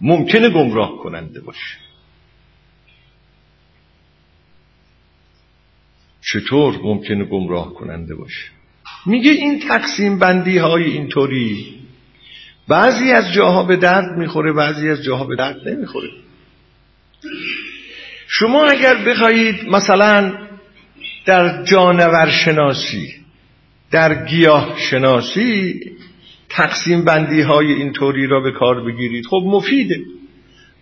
[0.00, 1.76] ممکنه گمراه کننده باشه.
[6.20, 8.44] چطور ممکنه گمراه کننده باشه؟
[9.06, 11.78] میگه این تقسیم بندی های اینطوری.
[12.68, 16.08] بعضی از جاها به درد می‌خوره بعضی از جاها به درد نمی‌خوره.
[18.28, 20.38] شما اگر بخواهید مثلا
[21.26, 23.14] در جانور شناسی
[23.90, 25.80] در گیاه شناسی
[26.48, 29.26] تقسیم بندی های اینطوری را به کار بگیرید.
[29.26, 30.00] خب مفیده.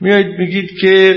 [0.01, 1.17] میایید میگید که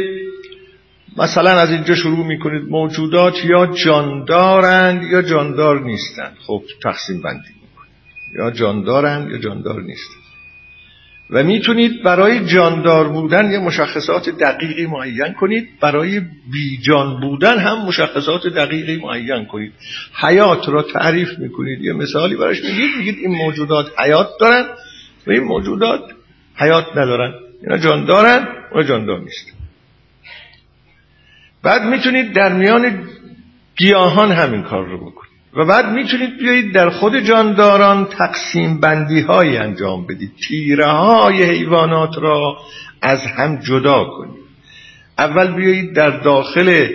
[1.18, 6.38] مثلا از اینجا شروع می‌کنید موجودات یا جاندارند یا جاندار نیستند.
[6.48, 7.92] خب تقسیم بندی می‌کنید.
[8.36, 10.19] یا جاندارند یا جاندار نیستند.
[11.30, 16.22] و می‌تونید برای جاندار بودن یه مشخصات دقیقی معین کنید برای
[16.52, 19.74] بیجان بودن هم مشخصات دقیقی معین کنید.
[20.22, 21.82] حیات را تعریف می‌کنید.
[21.82, 24.66] یه مثالی براش میگید میگید این موجودات حیات دارن
[25.28, 26.02] و این موجودات
[26.56, 27.34] حیات ندارن.
[27.64, 29.54] اینا جاندارن و جاندار نیست.
[31.64, 33.10] بعد می‌تونید در میان
[33.78, 35.19] گیاهان همین کار رو بکنید.
[35.54, 40.32] و بعد می‌تونید بیایید در خود جانداران تقسیم بندی های انجام بدید.
[40.48, 42.58] تیره های حیوانات را
[43.02, 44.44] از هم جدا کنید.
[45.18, 46.88] اول بیایید در داخل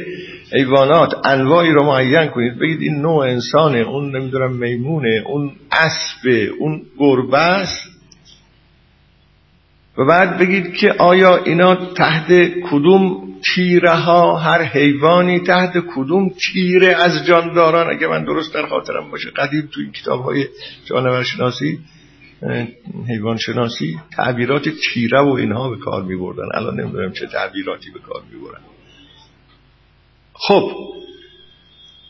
[0.52, 2.58] حیوانات انواعی رو معین کنید.
[2.58, 7.93] بگید این نوع انسانه اون نمی‌دونم میمونه اون اسب اون گربه است.
[9.98, 12.32] و بعد بگید که آیا اینا تحت
[12.70, 19.10] کدوم تیره ها هر حیوانی تحت کدوم تیره از جانداران؟ اگه من درست در خاطرم
[19.10, 19.30] باشه.
[19.30, 20.46] قدیم تو این کتاب های
[20.84, 21.78] جانور شناسی
[23.08, 27.98] حیوان شناسی تعبیرات تیره و اینها به کار می بردن الان نمی‌دونم چه تعبیراتی به
[27.98, 28.60] کار می بردن
[30.32, 30.72] خب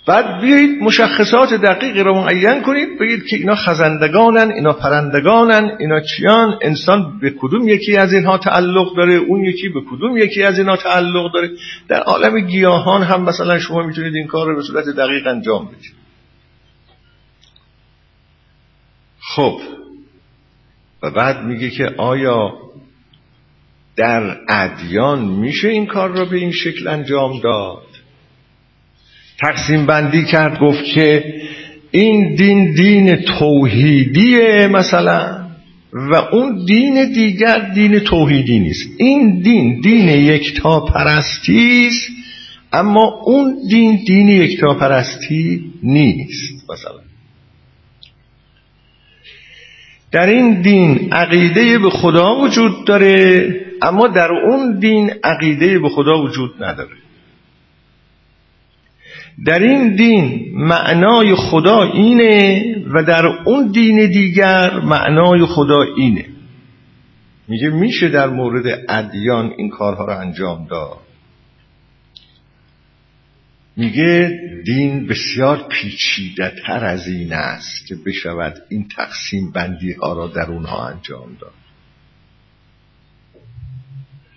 [0.06, 2.98] بعد بیایید مشخصات دقیقی را معین کنید.
[3.00, 8.96] بگید که اینا خزندگانن اینا پرندگانن اینا چیان؟ انسان به کدوم یکی از اینها تعلق
[8.96, 11.50] داره؟ اون یکی به کدوم یکی از اینها تعلق داره؟
[11.88, 15.94] در عالم گیاهان هم مثلا شما می‌تونید این کار رو به صورت دقیق انجام بدید.
[19.20, 19.60] خب.
[21.02, 22.52] و بعد میگه که آیا
[23.96, 27.93] در ادیان میشه این کار را به این شکل انجام داد؟
[29.40, 31.34] تقسیم بندی کرد گفت که
[31.90, 35.44] این دین دین توحیدیه مثلا
[35.92, 38.90] و اون دین دیگر دین توحیدی نیست.
[38.98, 42.10] این دین دین یکتا پرستی است
[42.72, 47.00] اما اون دین دین یکتا پرستی نیست مثلا.
[50.12, 53.46] در این دین عقیده به خدا وجود داره
[53.82, 57.03] اما در اون دین عقیده به خدا وجود نداره.
[59.46, 62.64] در این دین معنای خدا اینه
[62.94, 66.26] و در اون دین دیگر معنای خدا اینه.
[67.48, 70.98] میگه میشه در مورد ادیان این کارها رو انجام داد.
[73.76, 80.26] میگه دین بسیار پیچیده تر از این است که بشود این تقسیم بندی ها را
[80.26, 81.63] در اونها انجام داد.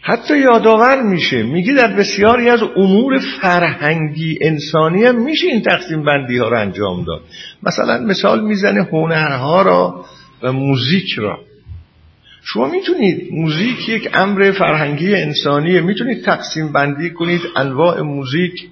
[0.07, 1.43] حتی یادآور میشه.
[1.43, 7.03] میگه در بسیاری از امور فرهنگی انسانی هم میشه این تقسیم بندی ها را انجام
[7.03, 7.21] داد.
[7.63, 10.05] مثلا مثال می‌زنه هنرها را
[10.43, 11.39] و موزیک را.
[12.43, 15.81] شما می‌تونید موزیک یک امر فرهنگی انسانیه.
[15.81, 17.41] می‌تونید تقسیم بندی کنید.
[17.55, 18.69] انواع موزیک.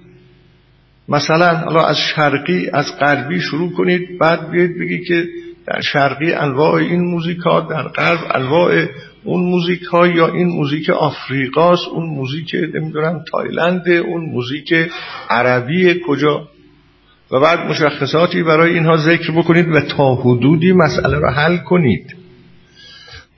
[1.08, 4.18] مثلا حالا از شرقی از غربی شروع کنید.
[4.20, 5.28] بعد بیاید بگید که
[5.66, 8.86] در شرقی انواع این موزیک ها در غرب انواع
[9.26, 14.74] اون موزیک ها یا این موزیک آفریقاست اون موزیک نمی‌دونم تایلند اون موزیک
[15.30, 16.48] عربی کجا؟
[17.30, 22.16] و بعد مشخصاتی برای اینها ذکر بکنید و تا حدودی مسئله را حل کنید.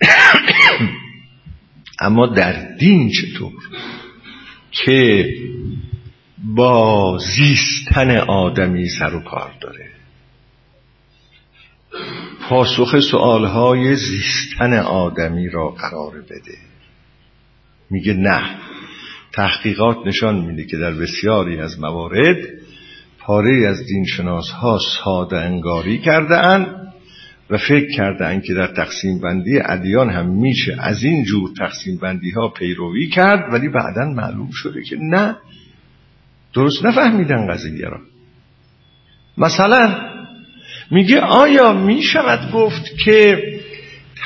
[2.01, 3.53] اما در دین چطور؟
[4.71, 5.29] که
[6.39, 9.91] با زیستن آدمی سر و کار داره.
[12.49, 16.59] پاسخ سوالهای زیستن آدمی را قرار بده.
[17.91, 18.43] میگه نه.
[19.33, 22.37] تحقیقات نشان میده که در بسیاری از موارد
[23.19, 26.93] پاره از دینشناس ها ساده انگاری کرده اند
[27.51, 32.31] و فکر کرده که در تقسیم بندی ادیان هم میشه از این جور تقسیم بندی
[32.31, 35.37] ها پیروی کرد ولی بعدا معلوم شده که نه.
[36.55, 38.01] درست نفهمیدن قضیه را.
[39.39, 40.08] مثلا
[40.91, 43.43] میگه آیا می‌شود گفت که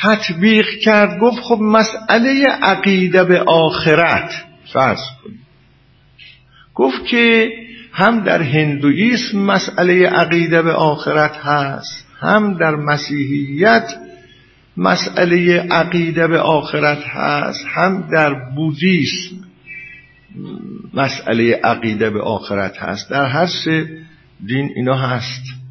[0.03, 4.45] تطبیق کرد؟ گفت خب مسئله عقیده به آخرت.
[4.73, 5.41] فرض کنید.
[6.75, 7.51] گفت که
[7.93, 13.95] هم در هندویسم مسئله عقیده به آخرت هست هم در مسیحیت
[14.77, 19.37] مسئله عقیده به آخرت هست هم در بودیسم
[20.95, 23.11] مسئله عقیده به آخرت هست.
[23.11, 23.89] در هر سه
[24.47, 25.62] دین اینا هست.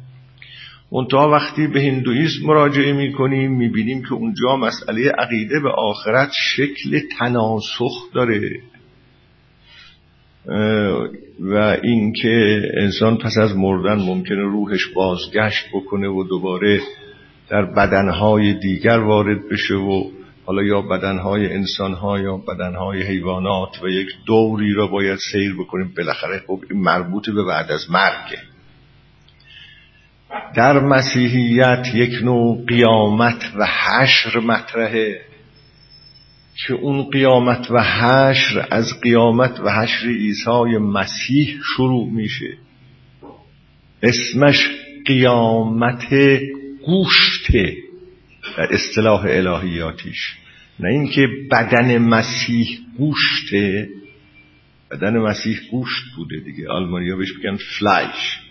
[0.92, 8.12] منتها وقتی به هندویسم مراجعه می‌کنیم می‌بینیم که اونجا مسئله عقیده به آخرت شکل تناسخ
[8.14, 8.60] داره.
[11.40, 16.80] و اینکه انسان پس از مردن ممکنه روحش بازگشت بکنه و دوباره
[17.48, 20.10] در بدنهای دیگر وارد بشه و
[20.44, 25.94] حالا یا بدنهای انسانها یا بدنهای حیوانات و یک دوری را باید سیر بکنیم.
[25.96, 28.51] بالاخره خب مربوط به بعد از مرگه
[30.54, 35.20] در مسیحیت یک نوع قیامت و حشر مطرحه.
[36.56, 42.56] که اون قیامت و حشر از قیامت و حشر عیسی مسیح شروع میشه.
[44.02, 44.70] اسمش
[45.06, 46.14] قیامت
[46.86, 47.76] گوشته
[48.56, 50.34] در اصطلاح الهیاتیش.
[50.80, 53.88] نه اینکه بدن مسیح گوشته
[54.90, 56.68] بدن مسیح گوشت بوده دیگه.
[56.68, 58.41] آلمانیا بهش میگن فلایش.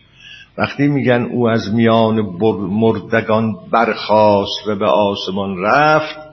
[0.57, 2.21] وقتی میگن او از میان
[2.55, 6.31] مردگان برخاست و به آسمان رفت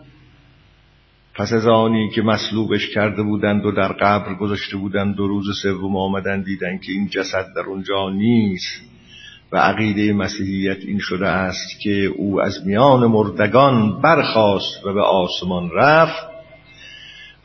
[1.34, 5.96] پس از آنی که مصلوبش کرده بودند و در قبر گذاشته بودند و روز سوم
[5.96, 8.88] آمدن دیدن که این جسد در اونجا نیست.
[9.52, 15.70] و عقیده مسیحیت این شده است که او از میان مردگان برخاست و به آسمان
[15.70, 16.26] رفت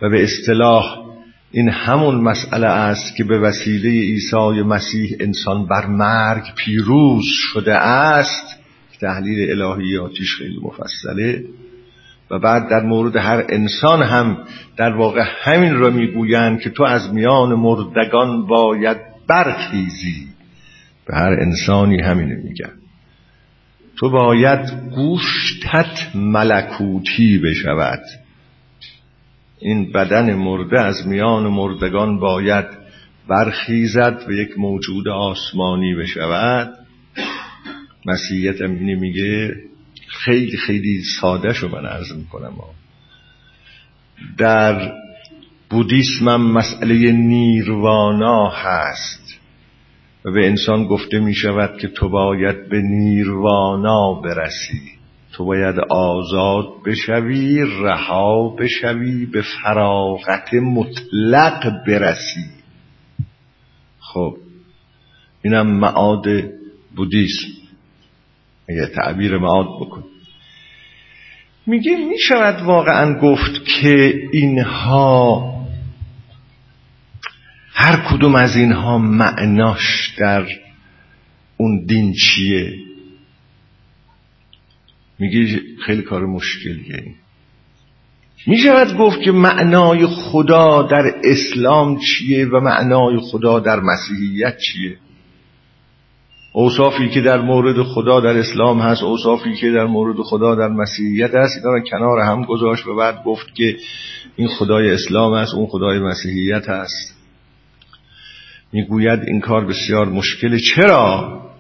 [0.01, 1.12] و به اصطلاح
[1.55, 8.59] این همون مسئله است که به وسیله عیسی مسیح انسان بر مرگ پیروز شده است.
[9.01, 11.43] تحلیل الهیاتیش خیلی مفصله.
[12.31, 14.37] و بعد در مورد هر انسان هم
[14.77, 18.97] در واقع همین را می‌گویند که تو از میان مردگان باید
[19.27, 20.27] برخیزی.
[21.07, 22.73] به هر انسانی همینو میگن
[23.97, 28.22] تو باید گوشتت ملکوتی بشود.
[29.63, 32.65] این بدن مرده از میان مردگان باید
[33.27, 36.73] برخیزد و یک موجود آسمانی بشود.
[38.05, 39.55] مسیحیت امینی میگه
[40.07, 42.53] خیلی خیلی ساده شو من عرض می‌کنم.
[44.37, 44.91] در
[45.69, 49.39] بودیسم هم مسئله نیروانا هست
[50.25, 54.92] و به انسان گفته می شود که تو باید به نیروانا برسی.
[55.33, 62.45] تو باید آزاد بشوی رها بشوی به فراغت مطلق برسی.
[63.99, 64.37] خب
[65.43, 66.25] اینم معاد
[66.95, 67.47] بودیسم.
[68.69, 70.03] اگه تعبیر معاد بکن.
[71.65, 75.53] میگه می‌شود واقعا گفت که اینها
[77.73, 80.47] هر کدوم از اینها معناش در
[81.57, 82.92] اون دین چیه؟
[85.23, 87.15] میگه خیلی کار مشکلیه
[88.47, 94.97] می شود گفت که معنای خدا در اسلام چیه و معنای خدا در مسیحیت چیه؟
[96.53, 101.35] اوصافی که در مورد خدا در اسلام هست اوصافی که در مورد خدا در مسیحیت
[101.35, 103.77] هست اینا کنار هم گذاشت و بعد گفت که
[104.35, 107.15] این خدای اسلام است اون خدای مسیحیت هست.
[108.73, 111.52] می‌گوید این کار بسیار مشکل چرا؟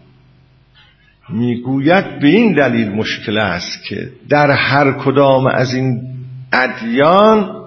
[1.29, 6.01] می‌گوید به این دلیل مشکل است که در هر کدام از این
[6.53, 7.63] ادیان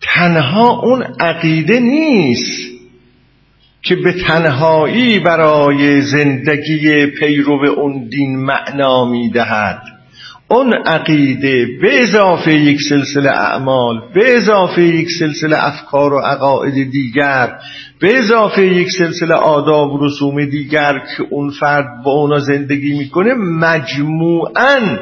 [0.00, 2.72] تنها اون عقیده نیست
[3.82, 9.82] که به تنهایی برای زندگی پیرو اون دین معنا می‌دهد.
[10.52, 17.58] اون عقیده به اضافه یک سلسله اعمال به اضافه یک سلسله افکار و عقاید دیگر
[18.00, 23.34] به اضافه یک سلسله آداب و رسوم دیگر که اون فرد با اونا زندگی می‌کنه
[23.34, 24.98] مجموعاً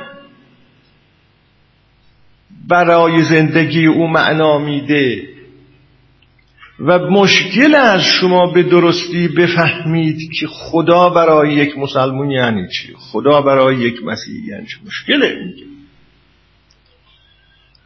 [2.68, 5.29] برای زندگی او معنا میده.
[6.80, 13.40] و مشکل از شما به درستی بفهمید که خدا برای یک مسلمون یعنی چی؟ خدا
[13.40, 15.64] برای یک مسیحی یعنی چی؟ مشکله میگه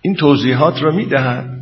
[0.03, 1.61] این توضیحات را می‌دهد.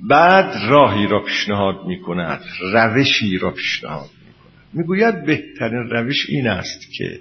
[0.00, 2.40] بعد راهی را پیشنهاد می‌کند
[2.72, 4.66] روشی را پیشنهاد می‌کند.
[4.72, 7.20] می‌گوید بهترین روش این است که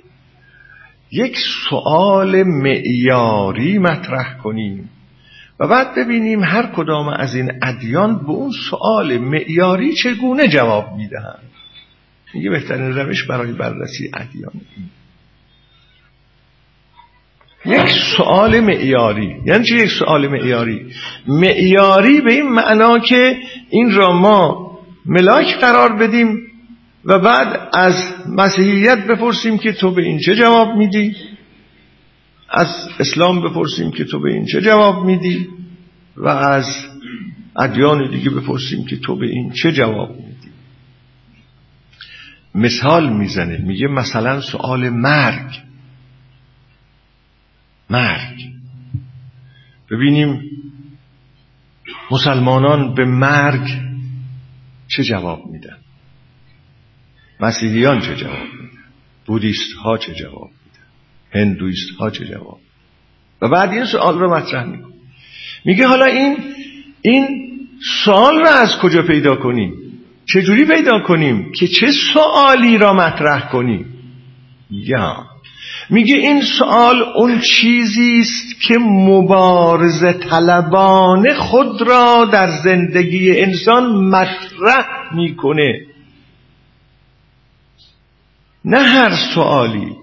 [1.12, 1.38] یک
[1.70, 4.90] سؤال معیاری مطرح کنیم.
[5.60, 11.50] و بعد ببینیم هر کدام از این ادیان به اون سؤال معیاری چگونه جواب می‌دهند.
[12.34, 14.54] میگه بهترین روش برای بررسی ادیان
[17.66, 19.36] یک سؤال معیاری.
[19.46, 20.94] یعنی چه یک سؤال معیاری؟
[21.28, 23.38] معیاری به این معنا که
[23.70, 24.70] این را ما
[25.06, 26.38] ملاک قرار بدیم
[27.06, 27.94] و بعد از
[28.28, 31.16] مسیحیت بپرسیم که تو به این چه جواب میدی؟
[32.52, 35.50] از اسلام بپرسیم که تو به این چه جواب میدی
[36.18, 36.66] و از
[37.60, 40.50] ادیان دیگه بپرسیم که تو به این چه جواب میدی.
[42.56, 45.62] مثال می‌زنه میگه مثلا سوال مرگ.
[47.90, 48.50] مرگ.
[49.92, 50.42] ببینیم
[52.12, 53.68] مسلمانان به مرگ
[54.88, 55.78] چه جواب میدن؟
[57.40, 58.80] مسیحیان چه جواب میدن؟
[59.26, 60.52] بودیست ها چه جواب
[61.32, 62.60] هندویست ها چه جواب؟
[63.42, 64.94] و بعد این سوال رو مطرح میکن
[65.66, 66.38] میگه حالا این
[67.02, 67.28] این
[68.06, 69.74] سوال رو از کجا پیدا کنیم؟
[70.26, 73.86] چجوری پیدا کنیم که چه سوالی را مطرح کنیم؟
[74.72, 75.26] یا.
[75.90, 85.16] میگه این سوال اون چیزی است که مبارزه طلبانه خود را در زندگی انسان مطرح
[85.16, 85.86] می‌کنه.
[88.66, 89.96] نه هر سوالی.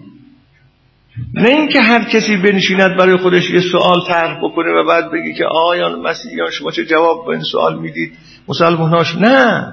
[1.34, 5.44] نه اینکه هر کسی بنشیند برای خودش یه سوال طرح بکنه و بعد بگی که
[5.44, 8.12] آیان مسیحیان شما چه جواب به این سوال می‌دید؟
[8.48, 9.72] مسلماناش نه.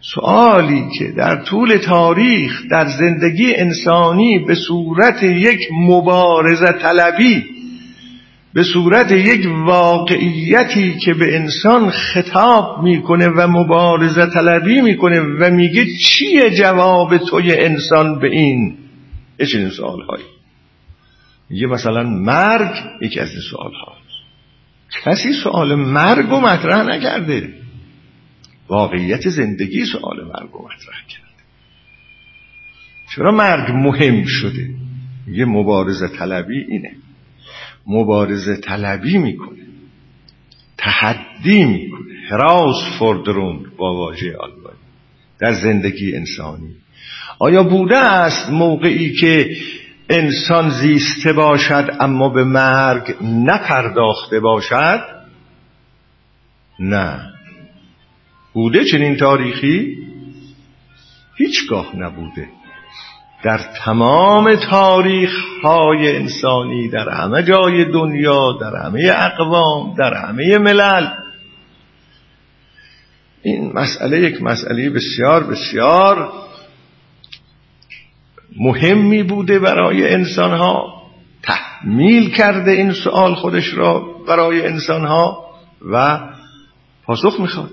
[0.00, 7.44] سوالی که در طول تاریخ در زندگی انسانی به صورت یک مبارزه طلبی
[8.54, 15.86] به صورت یک واقعیتی که به انسان خطاب می‌کنه و مبارزه طلبی می‌کنه و میگه
[16.04, 18.76] چیه جواب توی انسان به این؟
[19.52, 19.98] چنین سوال
[21.52, 23.72] یه مثلا مرگ یکی از این سوال
[25.04, 27.54] کسی سوال مرگ و مطرح نکرده.
[28.68, 31.26] واقعیت زندگی سوال مرگ و مطرح کرده.
[33.14, 34.70] چرا مرگ مهم شده؟
[35.28, 36.92] یه مبارزه طلبی اینه.
[37.86, 39.66] مبارزه طلبی می‌کنه.
[40.78, 42.14] تحدی می‌کنه.
[42.30, 44.76] هراس فردرون با واژه آلبانی
[45.38, 46.74] در زندگی انسانی.
[47.38, 49.56] آیا بوده است موقعی که
[50.10, 55.00] انسان زیسته باشد اما به مرگ نپرداخته باشد؟
[56.78, 57.32] نه.
[58.52, 59.98] بوده چنین تاریخی؟
[61.36, 62.48] هیچگاه نبوده.
[63.44, 65.30] در تمام تاریخ
[65.62, 71.06] های انسانی در همه جای دنیا در همه اقوام در همه ملل.
[73.42, 76.32] این مسئله یک مسئله بسیار بسیار
[78.56, 81.02] مهمی بوده برای انسان ها
[81.42, 85.46] تحمیل کرده این سوال خودش را برای انسان ها
[85.90, 86.20] و
[87.04, 87.70] پاسخ می‌خواد.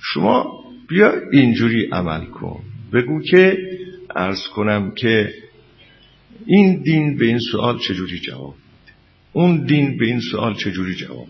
[0.00, 2.60] شما بیا اینجوری عمل کن.
[2.92, 3.58] بگو که
[4.16, 5.34] ارز کنم که
[6.46, 8.54] این دین به این سوال چجوری جواب
[9.32, 11.26] اون دین به این سوال چجوری جواب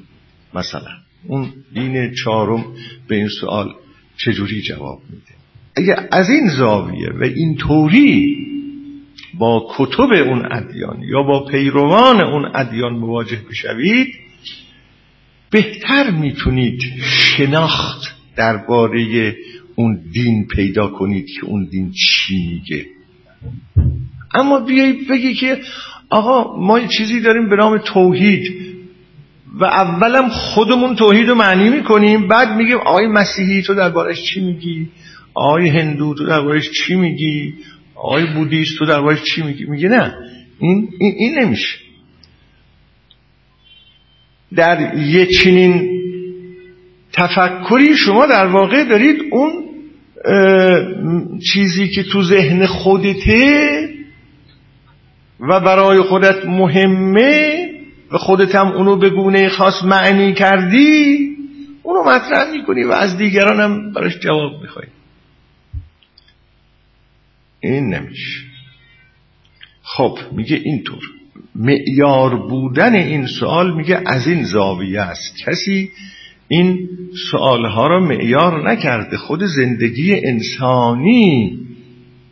[0.54, 0.90] مثلا
[1.26, 2.64] اون دین چهارم
[3.08, 3.74] به این سوال
[4.16, 5.39] چجوری جواب میده؟
[5.80, 8.36] اگه از این زاویه و این طوری
[9.34, 14.14] با کتب اون ادیان یا با پیروان اون ادیان مواجه بشوید
[15.50, 19.36] بهتر می‌تونید شناخت درباره
[19.74, 22.86] اون دین پیدا کنید که اون دین چی میگه.
[24.34, 25.58] اما بیایی بگی که
[26.10, 28.70] آقا ما یه چیزی داریم به نام توحید
[29.60, 34.88] و اولم خودمون توحید رو معنی می‌کنیم بعد میگیم آقای مسیحی تو دربارش چی میگی؟
[35.34, 37.54] آقای هندو تو دربارش چی میگی؟
[37.94, 40.14] آقای بودیست تو دربارش چی میگی؟ میگه نه
[40.58, 41.78] این, این, این نمیشه.
[44.56, 46.00] در یه چنین
[47.12, 49.64] تفکری شما در واقع دارید اون
[51.52, 53.88] چیزی که تو ذهن خودته
[55.40, 57.70] و برای خودت مهمه
[58.12, 61.30] و خودت هم اونو به گونه خاص معنی کردی
[61.82, 64.86] اونو مطرح می‌کنی و از دیگران هم براش جواب می‌خوای.
[67.60, 68.40] این نمیشه.
[69.82, 71.02] خب میگه اینطور.
[71.54, 75.34] معیار بودن این سوال میگه از این زاویه است.
[75.46, 75.90] کسی
[76.48, 76.88] این
[77.30, 79.16] سوالها را معیار نکرده.
[79.16, 81.58] خود زندگی انسانی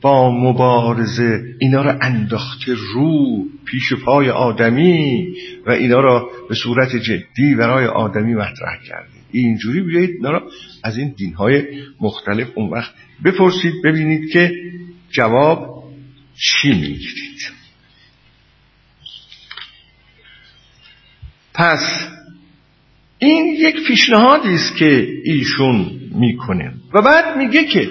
[0.00, 5.26] با مبارزه اینا را انداخته رو پیش پای آدمی
[5.66, 9.18] و اینا را به صورت جدی برای آدمی مطرح کرده.
[9.32, 10.42] اینجوری بیایید اینا را
[10.84, 11.62] از این دینهای
[12.00, 14.52] مختلف اون وقت بپرسید ببینید که
[15.10, 15.84] جواب
[16.36, 17.52] چی می‌گیرید؟
[21.54, 22.08] پس
[23.18, 26.72] این یک پیشنهادی است که ایشون می‌کنه.
[26.94, 27.90] و بعد میگه که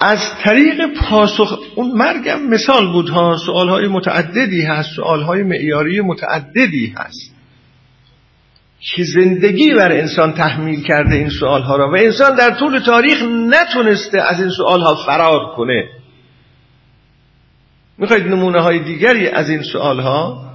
[0.00, 6.94] از طریق پاسخ اون مرگم مثال بود ها سوال متعددی هست سوال های معیاری متعددی
[6.96, 7.39] هست.
[8.80, 13.22] که زندگی بر انسان تحمیل کرده این سوال ها را و انسان در طول تاریخ
[13.22, 15.88] نتونسته از این سوال ها فرار کنه.
[17.98, 20.50] می‌خواید نمونه های دیگری از این سوال ها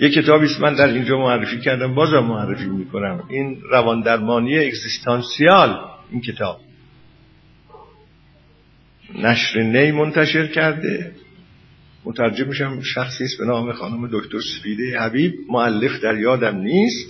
[0.00, 3.24] یه کتابی من در اینجا معرفی کردم بازم معرفی می‌کنم.
[3.28, 6.60] این روان درمانی اگزیستانسیال این کتاب.
[9.14, 11.12] نشر نی منتشر کرده.
[12.04, 15.34] مترجمش هم شخصی است به نام خانم دکتر سفیده حبیب.
[15.50, 17.08] معلف در یادم نیست.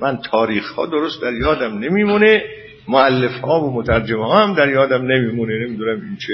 [0.00, 2.42] من تاریخ ها درست در یادم نمیمونه.
[2.88, 5.66] معلف ها و مترجمه ها هم در یادم نمیمونه.
[5.66, 6.32] نمی‌دونم این چه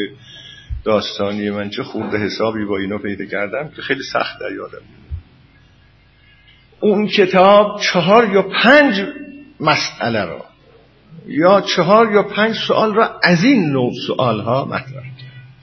[0.84, 4.82] داستانی من چه خورده حسابی با اینا پیدا کردم که خیلی سخت در یادم
[6.80, 9.04] اون کتاب چهار یا پنج
[9.60, 10.44] مسئله را
[11.26, 15.09] یا چهار یا پنج سوال را از این نوع سوال ها مطرح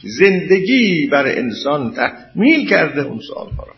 [0.07, 3.73] زندگی بر انسان تحمیل کرده اون سوال ها را.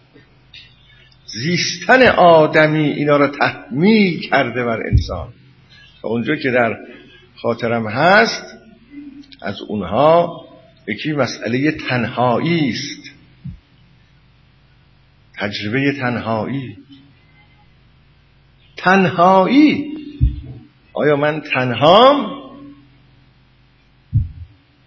[1.26, 5.34] زیستن آدمی اینا را تحمیل کرده بر انسان.
[6.04, 6.78] و اونجا که در
[7.36, 8.58] خاطرم هست
[9.42, 10.46] از اونها
[10.88, 13.12] یکی مسئله تنهایی است.
[15.38, 16.78] تجربه تنهایی.
[18.78, 19.86] تنهایی.
[20.94, 22.39] آیا من تنهام؟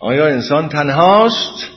[0.02, 1.68] آیا انسان تنهاست؟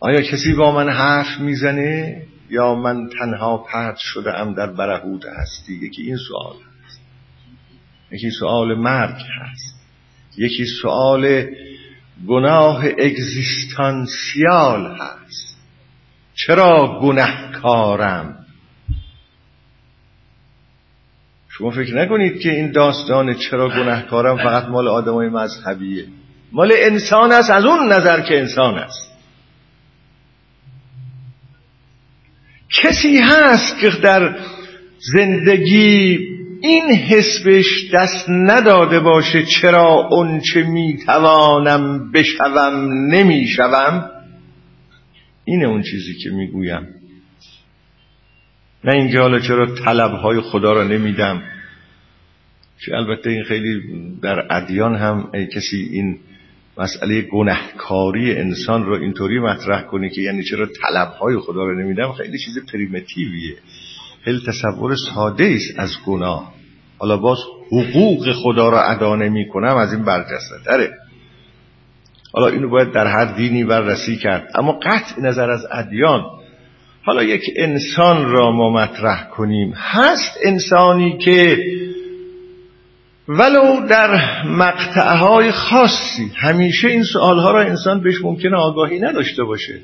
[0.00, 5.72] آیا کسی با من حرف می‌زنه؟ یا من تنها پرد شده ام در برهود هستی؟
[5.72, 7.00] یکی این سوال هست.
[8.10, 9.80] یکی سوال مرگ هست.
[10.38, 11.46] یکی سوال
[12.28, 15.56] گناه اگزیستانسیال هست.
[16.34, 18.41] چرا گنهکارم
[21.62, 26.04] شما فکر نکنید که این داستان چرا گنهکارم فقط مال آدمای مذهبیه.
[26.52, 29.12] مال انسان است از اون نظر که انسان است.
[32.70, 34.36] کسی هست که در
[34.98, 36.18] زندگی
[36.60, 44.10] این حسبش دست نداده باشه چرا اون چه می‌توانم بشوم نمی‌شوم؟
[45.44, 46.88] اینه اون چیزی که می‌گویم.
[48.84, 51.42] نه اینکه حالا چرا طلبهای خدا را نمیدم.
[52.84, 53.82] که البته این خیلی
[54.22, 56.18] در ادیان هم ای کسی این
[56.78, 62.38] مسئله گنهکاری انسان رو اینطوری مطرح کنه که یعنی چرا طلبهای خدا رو نمیدم؟ خیلی
[62.38, 63.56] چیز پریمتیویه
[64.24, 66.54] خیلی تصور ساده است از گناه.
[66.98, 67.38] حالا باز
[67.72, 70.90] حقوق خدا را ادا نمی کنم از این برجسته تره
[72.32, 74.50] حالا اینو باید در هر دینی بررسی کرد.
[74.54, 76.22] اما قطع نظر از ادیان.
[77.04, 79.72] حالا یک انسان را ما مطرح کنیم.
[79.76, 81.58] هست انسانی که
[83.38, 89.80] ولو در مقطعهای خاصی همیشه این سوالها را انسان بهش ممکنه آگاهی نداشته باشه.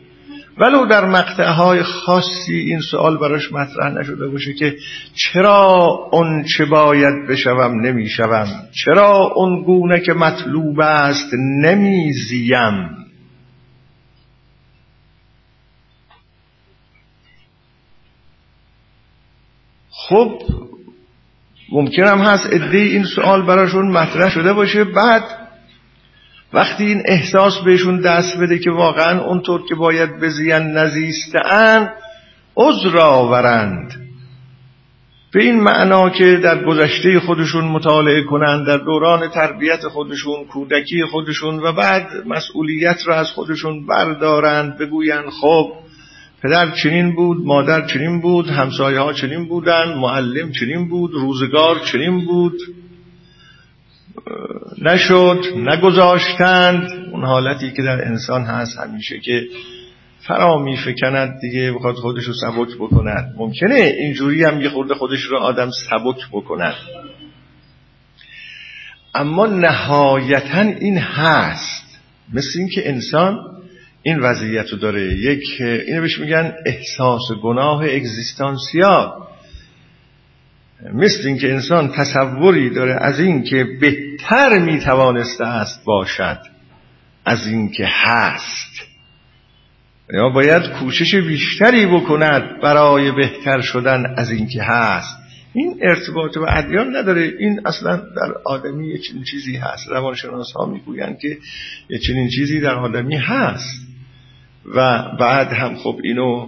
[0.59, 4.77] ولو در مقطعهای خاصی این سوال براش مطرح نشده باشه که
[5.15, 8.47] چرا اون چه باید بشوم نمی‌شوم؟
[8.85, 12.99] چرا اون گونه که مطلوب است نمیزیم؟
[19.91, 20.43] خب
[21.73, 24.85] ممکنم هست ادهی این سوال براشون مطرح شده باشه.
[24.85, 25.25] بعد
[26.53, 31.91] وقتی این احساس بهشون دست بده که واقعا اونطور که باید بزین نزیستن
[32.57, 34.09] عذر آورند.
[35.33, 41.59] به این معنا که در گذشته خودشون مطالعه کنند در دوران تربیت خودشون کودکی خودشون
[41.59, 45.73] و بعد مسئولیت را از خودشون بردارند بگویند خب
[46.43, 52.25] پدر چنین بود مادر چنین بود همسایه ها چنین بودن معلم چنین بود روزگار چنین
[52.25, 52.59] بود.
[54.83, 59.43] نشد نگذاشتند اون حالتی که در انسان هست همیشه که
[60.21, 63.35] فرا میفکند دیگه بخواد خودش رو سبک بکند.
[63.37, 66.75] ممکنه اینجوری هم یه خورده خودش رو آدم سبک بکند.
[69.15, 72.01] اما نهایتا این هست.
[72.35, 73.58] مثل اینکه انسان
[74.09, 79.13] این وضعیت رو داره یک اینو بهش میگن احساس گناه اگزیستانسیال.
[80.95, 86.39] مثل اینکه انسان تصوری داره از اینکه بهتر می‌توانسته است باشد
[87.25, 88.83] از اینکه هست.
[90.15, 95.19] یا باید کوشش بیشتری بکند برای بهتر شدن از اینکه هست.
[95.55, 97.33] این ارتباط و ادیان نداره.
[97.39, 99.89] این اصلا در آدمی یه چنین چیزی هست.
[99.89, 101.39] روانشناس ها می‌گویند که
[101.91, 103.88] یه چنین چیزی در آدمی هست.
[104.75, 106.47] و بعد هم خب اینو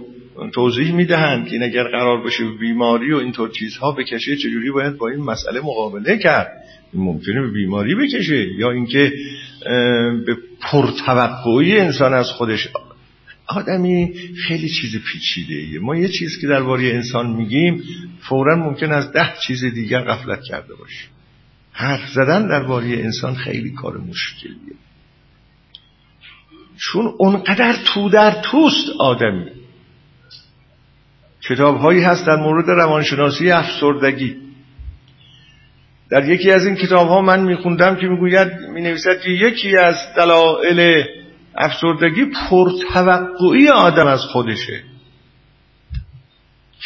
[0.53, 5.07] توضیح می‌دهند که این اگر قرار باشه بیماری و اینطور چیزها بکشه چجوری باید با
[5.07, 6.51] این مسئله مقابله کرد؟
[6.93, 9.13] ممکنه بیماری بکشه یا اینکه
[10.25, 12.69] به پرتوقعی انسان از خودش.
[13.47, 14.13] آدمی
[14.47, 17.83] خیلی چیز پیچیده ما یه چیز که درباره انسان میگیم
[18.21, 21.07] فورا ممکن از ده چیز دیگر غفلت کرده باشه.
[21.71, 24.75] حرف زدن درباره انسان خیلی کار مشکلیه.
[26.81, 29.45] چون اونقدر تو در توست آدمی
[31.49, 34.35] کتاب هایی هست در مورد روانشناسی افسردگی.
[36.09, 39.95] در یکی از این کتاب ها من میخوندم که می‌گوید می نویسد که یکی از
[40.17, 41.03] دلایل
[41.55, 44.83] افسردگی پرتوقعی آدم از خودشه.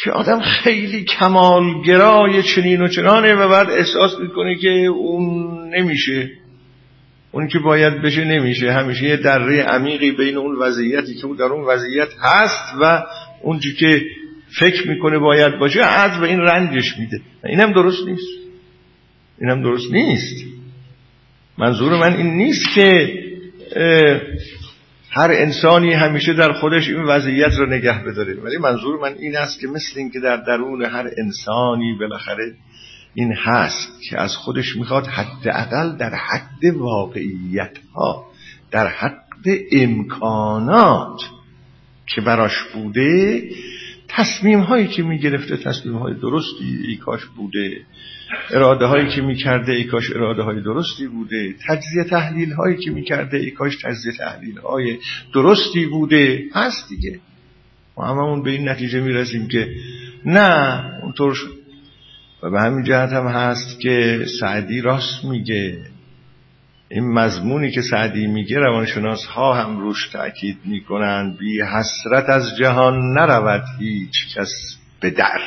[0.04, 6.30] که آدم خیلی کمالگرای چنین و چنانه و بعد احساس می‌کنه که اون نمیشه.
[7.36, 8.72] اون که باید بشه نمیشه.
[8.72, 13.02] همیشه یه دره عمیقی بین اون وضعیتی که او در اون وضعیت هست و
[13.42, 14.02] اون که
[14.60, 17.20] فکر می‌کنه باید باشه از به این رنجش میده.
[17.44, 18.38] اینم درست نیست.
[19.40, 20.46] اینم درست نیست.
[21.58, 23.14] منظور من این نیست که
[25.10, 28.34] هر انسانی همیشه در خودش این وضعیت رو نگه بداره.
[28.34, 32.54] ولی منظور من این است که مثل اینکه در درون هر انسانی بالاخره
[33.18, 38.26] این هست که از خودش می‌خواد حداقل در حد واقعیت ها
[38.70, 41.20] در حد امکانات
[42.06, 43.42] که براش بوده
[44.08, 47.80] تصمیم هایی که می‌گرفته تصمیم های درستی ای کاش بوده.
[48.50, 51.54] اراده هایی که می‌کرده ای کاش اراده های درستی بوده.
[51.68, 54.98] تجزیه تحلیل هایی که می‌کرده ای کاش تجزیه تحلیل های
[55.34, 56.44] درستی بوده.
[56.54, 57.20] هست دیگه.
[57.96, 59.68] ما هممون به این نتیجه می‌رسیم که
[60.24, 61.36] نه اونطور
[62.50, 65.78] به همین جهت هم هست که سعدی راست میگه.
[66.88, 73.18] این مضمونی که سعدی میگه روانشناس ها هم روش تأکید می‌کنن بی حسرت از جهان
[73.18, 75.40] نرود هیچ کس به در.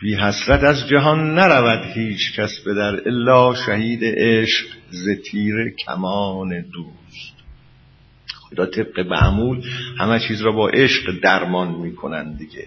[0.00, 7.34] بی حسرت از جهان نرود هیچ کس به در الا شهید عشق زتیر کمان دوست.
[8.34, 9.62] خدا طبق معمول
[9.98, 12.66] همه چیز را با عشق درمان می‌کنن دیگه.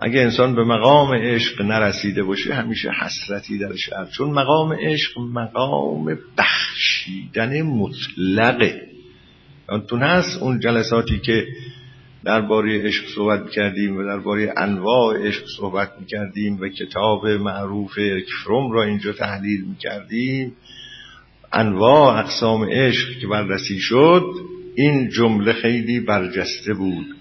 [0.00, 6.18] اگه انسان به مقام عشق نرسیده باشه همیشه حسرتی در شهر چون مقام عشق مقام
[6.38, 8.82] بخشیدن مطلقه.
[9.68, 11.46] یادتون هست اون جلساتی که
[12.24, 17.98] درباره عشق صحبت می‌کردیم و درباره انواع عشق صحبت می‌کردیم و کتاب معروف
[18.44, 20.52] فروم را اینجا تحلیل می‌کردیم.
[21.52, 24.24] انواع اقسام عشق که بررسی شد
[24.74, 27.17] این جمله خیلی برجسته بود.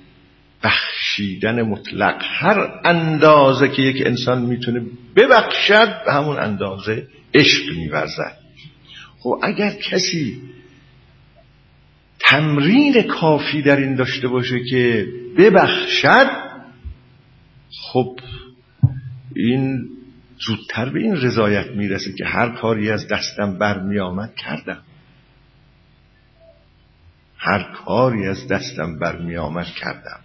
[0.64, 2.22] بخشیدن مطلق.
[2.24, 4.82] هر اندازه که یک انسان می‌تونه
[5.16, 8.38] ببخشد به همون اندازه عشق میورزد.
[9.20, 10.42] خب اگر کسی
[12.20, 16.48] تمرین کافی در این داشته باشه که ببخشد
[17.82, 18.20] خب
[19.36, 19.90] این
[20.48, 24.82] زودتر به این رضایت می‌رسه که هر کاری از دستم برمی آمد کردم.
[27.38, 30.20] هر کاری از دستم برمی آمد کردم.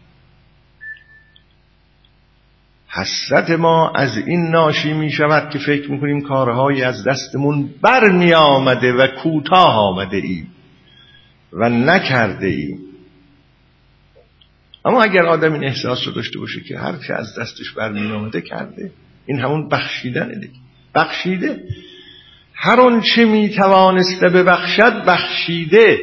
[2.95, 8.93] حسرت ما از این ناشی می شود که فکر می‌کنیم کارهایی از دستمون برمی آمده
[8.93, 10.47] و کوتاه آمده ایم
[11.53, 12.78] و نکرده ایم.
[14.84, 18.40] اما اگر آدم این احساس رو داشته باشه که هر که از دستش برمی آمده
[18.40, 18.90] کرده.
[19.26, 20.53] این همون بخشیدن دیگه.
[20.95, 21.62] بخشیده.
[22.55, 25.99] هر اون چه می توانسته ببخشد بخشیده.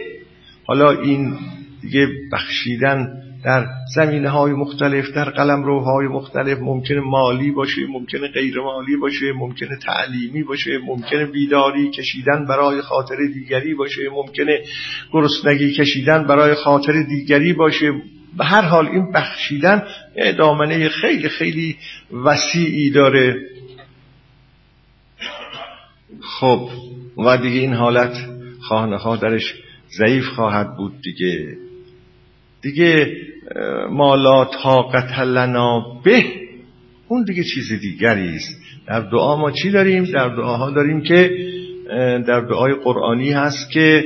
[0.66, 1.38] حالا این
[1.82, 8.60] دیگه بخشیدن در زمینه های مختلف در قلم روهای مختلف ممکنه مالی باشه ممکنه غیر
[8.60, 14.62] مالی باشه ممکنه تعلیمی باشه ممکنه بیداری کشیدن برای خاطر دیگری باشه ممکنه
[15.12, 17.94] گرسنگی کشیدن برای خاطر دیگری باشه.
[18.38, 19.84] به هر حال این بخشیدن
[20.38, 21.78] دامنه خیلی خیلی
[22.26, 23.36] وسیعی داره.
[26.22, 26.70] خب
[27.18, 28.14] و دیگه این حالت
[28.62, 29.56] خانه درش
[29.98, 31.58] ضعیف خواهد بود دیگه.
[32.62, 33.16] دیگه
[33.90, 36.24] مالا طاقت لنا به.
[37.08, 38.56] اون دیگه چیز دیگری است.
[38.88, 41.32] در دعا ما چی داریم؟ در دعاها داریم که
[42.28, 44.06] در دعای قرآنی هست که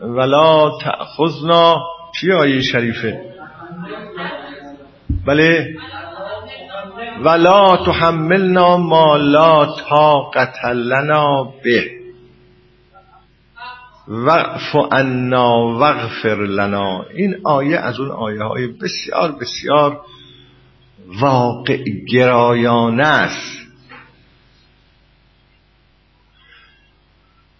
[0.00, 1.82] ولا تأخذنا
[2.20, 3.20] چی آیه شریفه؟
[5.26, 5.76] بله.
[7.24, 11.97] ولا تحملنا ما لا طاقت لنا به.
[14.08, 17.04] وعف عنا وغفر لنا.
[17.14, 20.00] این آیه از اون آیه های بسیار بسیار
[21.20, 23.58] واقع گرایانه است.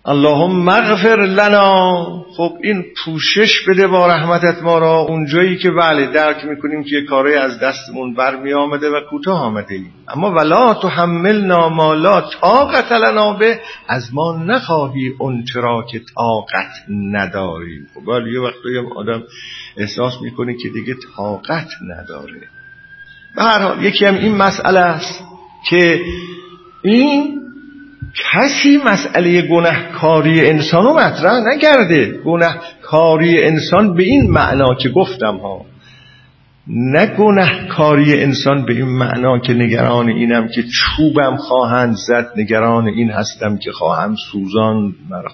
[0.05, 2.18] اللهم مغفر لنا.
[2.39, 5.01] خب این پوشش بده با رحمتت ما را.
[5.01, 9.93] اونجایی که بله درک می‌کنیم که کاری از دستمون برمی آمده و کوتاه آمده ایم.
[10.09, 13.61] اما ولا تو حملنا ما لا طاقت لنا به.
[13.89, 16.71] از ما نخواهی اون چرا که طاقت
[17.13, 19.23] نداریم خب بله یه وقتی هم آدم
[19.77, 22.41] احساس می‌کنه که دیگه طاقت نداره.
[23.37, 25.25] به هر حال یکی هم این مسئله است
[25.71, 26.01] که
[26.83, 27.41] این
[28.15, 32.21] کسی مسئله گناهکاری انسان رو مطرح نکرده.
[32.25, 35.65] گناهکاری انسان به این معنا که گفتم ها.
[36.67, 43.11] نه گناهکاری انسان به این معنا که نگران اینم که چوبم خواهند زد نگران این
[43.11, 45.31] هستم که خواهم سوزان مرا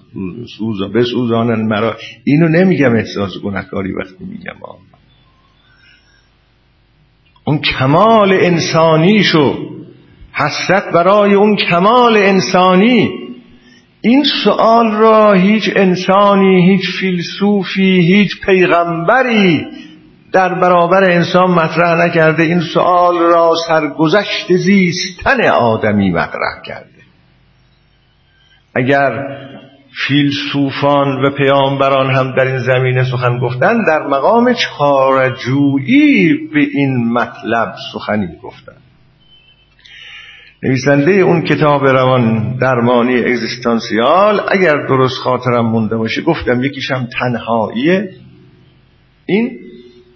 [0.59, 1.97] سوزا بسوزانن مرا.
[2.25, 4.79] اینو نمیگم احساس گناهکاری وقتی میگم ها.
[7.45, 9.64] اون کمال انسانی شو
[10.35, 13.11] حسرت برای اون کمال انسانی.
[14.01, 19.67] این سوال را هیچ انسانی هیچ فیلسوفی هیچ پیغمبری
[20.33, 22.43] در برابر انسان مطرح نکرده.
[22.43, 26.89] این سوال را سرگذشت زیستن آدمی مطرح کرده.
[28.75, 29.13] اگر
[30.09, 37.75] فیلسوفان و پیامبران هم در این زمینه سخن گفتن در مقام چارجویی به این مطلب
[37.93, 38.84] سخنی گفتند
[40.65, 48.15] نویسنده اون کتاب روان درمانی اگزیستانسیال اگر درست خاطرم مونده باشه گفتم یکیشم تنهاییه
[49.27, 49.61] این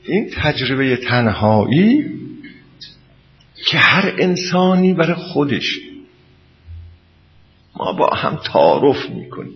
[0.05, 2.05] این تجربه تنهایی
[3.67, 5.81] که هر انسانی برای خودش.
[7.77, 9.55] ما با هم تعارف می‌کنیم.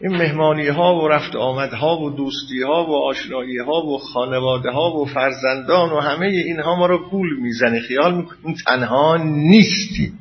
[0.00, 4.70] این مهمانی ها و رفت آمد ها و دوستی ها و آشنایی ها و خانواده
[4.70, 7.80] ها و فرزندان و همه اینها ما رو گول می‌زنه.
[7.80, 10.18] خیال می‌کنیم تنها نیستیم.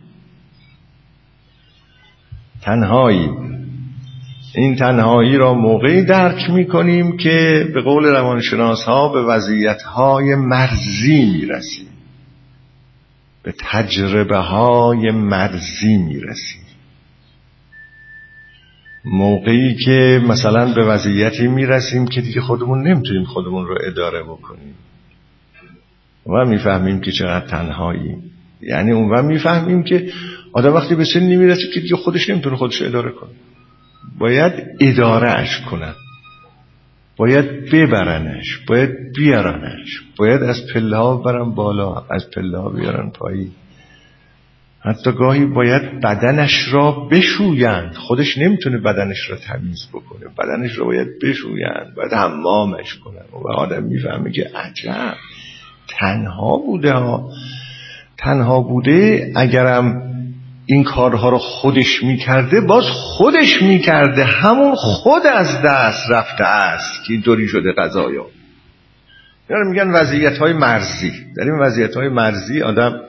[2.62, 3.30] تنهایی
[4.56, 10.36] این تنهایی را موقعی درک می کنیم که به قول روانشناس ها به وضعیت های
[10.36, 11.88] مرزی می رسیم
[13.44, 16.65] به تجربه های مرزی می رسیم
[19.06, 24.76] موقعی که مثلا به وضعیتی می رسیم که دیگه خودمون نمی‌تونیم خودمون رو اداره بکنیم.
[26.28, 28.16] و می‌فهمیم که چقدر تنهایی
[28.62, 30.12] یعنی اون و می‌فهمیم که
[30.54, 33.30] آدم وقتی به سنی می‌رسه که دیگه خودش نمی‌تونه خودش اداره کنه.
[34.20, 35.94] باید اداره اش کنن.
[37.18, 40.02] باید ببرنش باید بیارنش.
[40.18, 43.52] باید از پله ها برن بالا از پله ها بیارن پایین.
[44.86, 47.94] حتی گاهی باید بدنش را بشویند.
[47.94, 50.26] خودش نمی‌تونه بدنش را تمیز بکنه.
[50.40, 51.96] بدنش را باید بشویند.
[51.96, 55.16] باید حمامش کنن و آدم می‌فهمه که عجب.
[55.88, 57.30] تنها بوده ها.
[58.18, 60.02] تنها بوده اگرم
[60.66, 64.24] این کارها رو خودش می‌کرده باز خودش می‌کرده.
[64.24, 68.26] همون خود از دست رفته است که اینطوری شده قضایا.
[69.50, 71.12] یعنی میگن وضعیت های مرزی.
[71.38, 73.02] در این وضعیت های مرزی آدم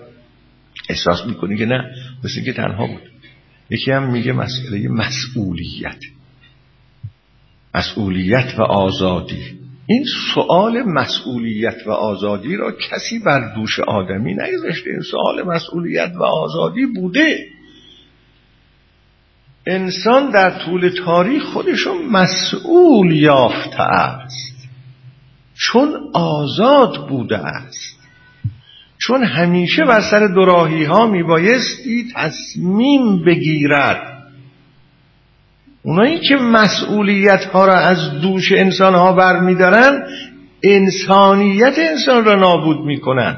[0.88, 3.02] احساس می‌کنی که نه مثل که تنها بود.
[3.70, 5.98] یکی هم میگه مسئله مسئولیت.
[7.74, 9.58] مسئولیت و آزادی.
[9.86, 14.90] این سوال مسئولیت و آزادی را کسی بر دوش آدمی نگذاشته.
[14.90, 17.46] این سوال مسئولیت و آزادی بوده.
[19.66, 24.68] انسان در طول تاریخ خودشو مسئول یافته است.
[25.54, 27.95] چون آزاد بوده است.
[29.06, 34.22] چون همیشه بر سر دراهی ها میبایستی تصمیم بگیرد.
[35.82, 40.02] اونایی که مسئولیت ها را از دوش انسان ها بر میدارن
[40.62, 43.36] انسانیت انسان را نابود می‌کنن.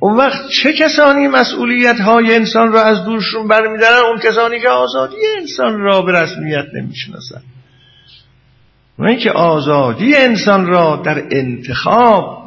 [0.00, 5.16] اون وقت چه کسانی مسئولیت های انسان را از دوششون برمیدارن؟ اون کسانی که آزادی
[5.40, 7.42] انسان را به رسمیت نمی‌شناسن.
[8.98, 12.39] اونایی که آزادی انسان را در انتخاب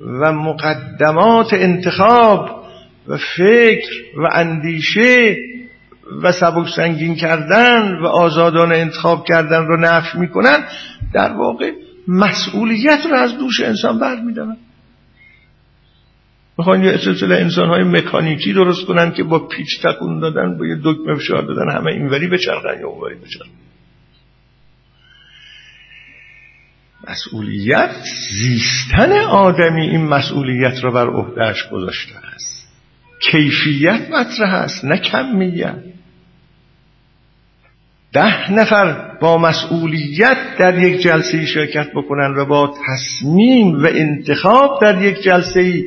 [0.00, 2.66] و مقدمات انتخاب
[3.08, 5.36] و فکر و اندیشه
[6.22, 10.64] و سبک سنگین کردن و آزادانه انتخاب کردن رو نفی می‌کنن
[11.12, 11.72] در واقع
[12.08, 14.56] مسئولیت رو از دوش انسان بر میدارن
[16.58, 20.76] می‌خوان یه سلسله انسان های مکانیکی درست کنن که با پیچ تکون دادن با یه
[20.84, 23.50] دکمه فشار دادن همه اینوری بچرخن یا اونوری بچرخن.
[27.10, 27.90] مسئولیت
[28.30, 32.68] زیستن آدمی این مسئولیت رو بر عهدهش گذاشته است.
[33.22, 35.76] کیفیت مطرح است نه کمیت.
[38.12, 45.02] ده نفر با مسئولیت در یک جلسه شرکت بکنن و با تصمیم و انتخاب در
[45.02, 45.84] یک جلسه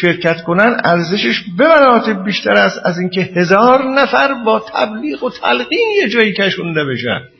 [0.00, 5.88] شرکت کنن ارزشش به مراتب بیشتر است از اینکه هزار نفر با تبلیغ و تلقین
[6.02, 7.37] یه جایی کشونده بشن.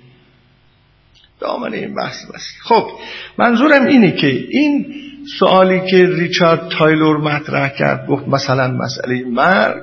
[1.40, 2.90] دامن این بحث بس خب
[3.38, 4.94] منظورم اینه که این
[5.38, 9.82] سوالی که ریچارد تایلور مطرح کرد گفت مثلا مسئله مرگ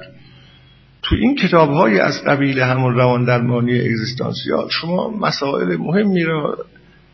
[1.01, 6.57] تو این کتاب های از قبیل همون روان درمانی اگزیستانسیال شما مسائل مهمی را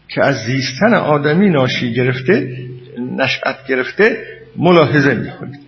[0.08, 2.58] که از زیستن آدمی ناشی گرفته
[3.18, 4.24] نشأت گرفته
[4.58, 5.60] ملاحظه می‌کنید.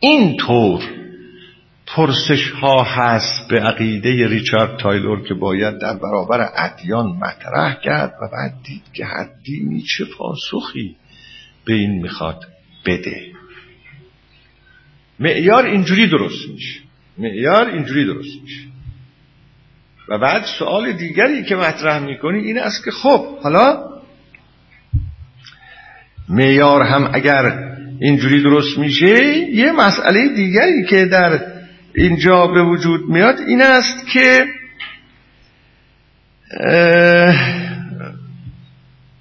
[0.00, 0.97] این طور
[1.94, 8.28] پرسش ها هست به عقیده ریچارد تایلور که باید در برابر ادیان مطرح کرد و
[8.32, 10.96] بعد دید که هر دینی چه پاسخی
[11.64, 12.44] به این می‌خواد
[12.86, 13.22] بده.
[15.20, 16.80] معیار اینجوری درست میشه.
[17.18, 18.60] معیار اینجوری درست میشه.
[20.08, 23.88] و بعد سوال دیگری که مطرح می‌کنی این است که خب حالا
[26.28, 27.68] معیار هم اگر
[28.00, 31.57] اینجوری درست میشه یه مسئله دیگری که در
[31.98, 34.46] اینجا به وجود میاد این است که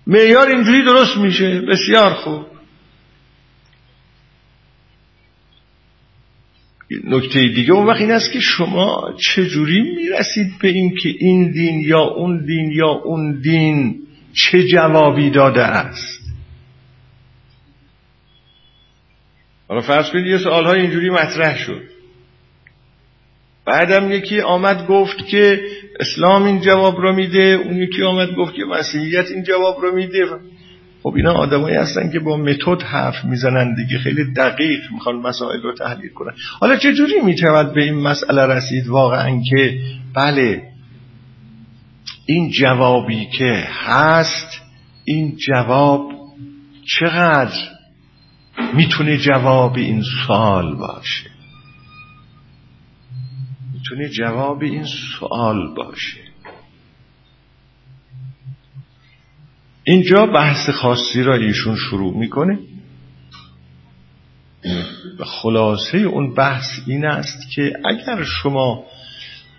[0.07, 1.61] معیار اینجوری درست میشه.
[1.61, 2.45] بسیار خوب.
[7.03, 11.79] نکته دیگه اون وقت این است که شما چجوری می‌رسید به این که این دین
[11.79, 13.95] یا اون دین یا اون دین
[14.33, 16.19] چه جوابی داده است؟
[19.67, 21.96] حالا فرض کنید یه سوال های اینجوری مطرح شد.
[23.67, 25.61] بعدم یکی آمد گفت که
[25.99, 30.25] اسلام این جواب رو میده اون یکی آمد گفت که مسیحیت این جواب رو میده.
[31.03, 35.73] خب اینا آدمایی هستن که با متد حرف می‌زنن دیگه خیلی دقیق می‌خوان مسائل رو
[35.73, 36.33] تحلیل کنن.
[36.59, 39.79] حالا چجوری می‌تواند به این مسئله رسید واقعا که
[40.15, 40.63] بله
[42.25, 44.61] این جوابی که هست
[45.05, 46.11] این جواب
[46.99, 47.57] چقدر
[48.73, 51.36] می‌تونه جواب این سوال باشه؟
[53.77, 56.19] می‌تونه جواب این سوال باشه.
[59.83, 62.59] اینجا بحث خاصی را ایشون شروع می‌کنه.
[65.19, 68.83] و خلاصه اون بحث این است که اگر شما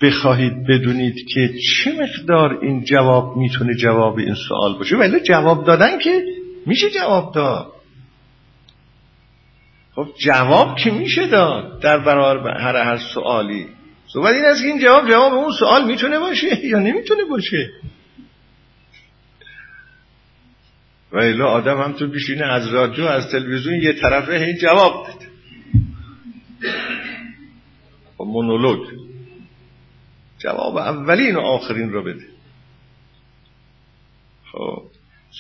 [0.03, 4.97] بخواهید بدونید که چه مقدار این جواب می‌تونه جواب این سوال باشه.
[4.97, 6.23] ولی جواب دادن که
[6.67, 7.73] میشه جواب داد.
[9.95, 13.67] خب جواب که میشه داد در برابر هر هر سوالی.
[14.13, 17.71] صحبت این است که این جواب جواب اون سوال می‌تونه باشه یا نمی‌تونه باشه.
[21.13, 25.29] و الا آدم هم تو بشینه از رادیو از تلویزیون یه طرفه این جواب بده.
[28.19, 28.89] و خب مونولوگ.
[30.39, 32.27] جواب اولین و آخرین رو بده.
[34.53, 34.83] خب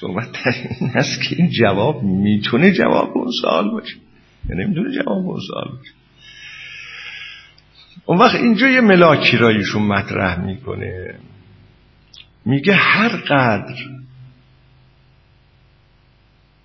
[0.01, 3.97] صحبت در این است که این جواب می‌تونه جواب اون سوال باشه.
[4.49, 5.93] یا نمی‌تونه جواب اون سوال باشه.
[8.09, 11.15] اون وقت اینجا یه ملاکی را ایشون مطرح می‌کنه.
[12.45, 13.75] میگه هر قدر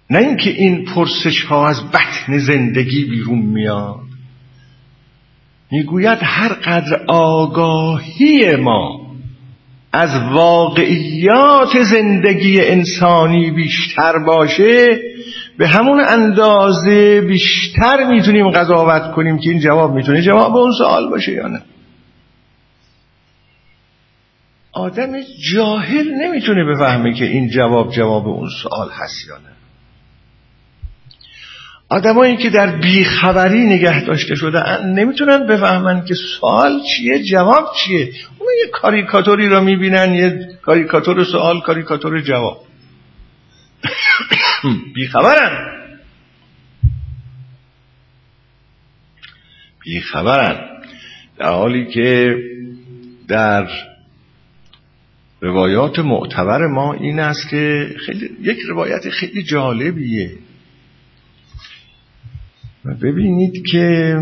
[0.09, 3.99] نه اینکه این پرسش ها از بطن زندگی بیرون میاد
[5.71, 9.15] می‌گوید هر قدر آگاهی ما
[9.93, 14.99] از واقعیات زندگی انسانی بیشتر باشه
[15.57, 21.31] به همون اندازه بیشتر می‌تونیم قضاوت کنیم که این جواب می‌تونه جواب اون سوال باشه
[21.31, 21.61] یا نه.
[24.73, 25.11] آدم
[25.53, 29.53] جاهل نمی‌تونه بفهمه که این جواب جواب اون سوال هست یا نه.
[31.89, 38.13] آدمایی که در بیخبری نگه داشته شده نمی‌تونن بفهمن که سوال چیه جواب چیه.
[38.39, 42.61] اون یه کاریکاتوری رو می‌بینن یه کاریکاتور سوال کاریکاتور جواب.
[44.95, 45.73] بیخبرن.
[49.83, 50.69] بیخبرن.
[51.37, 52.37] در حالی که
[53.27, 53.67] در
[55.41, 60.31] روایات معتبر ما این است که خیلی یک روایت خیلی جالبیه.
[62.85, 64.17] و ببینید که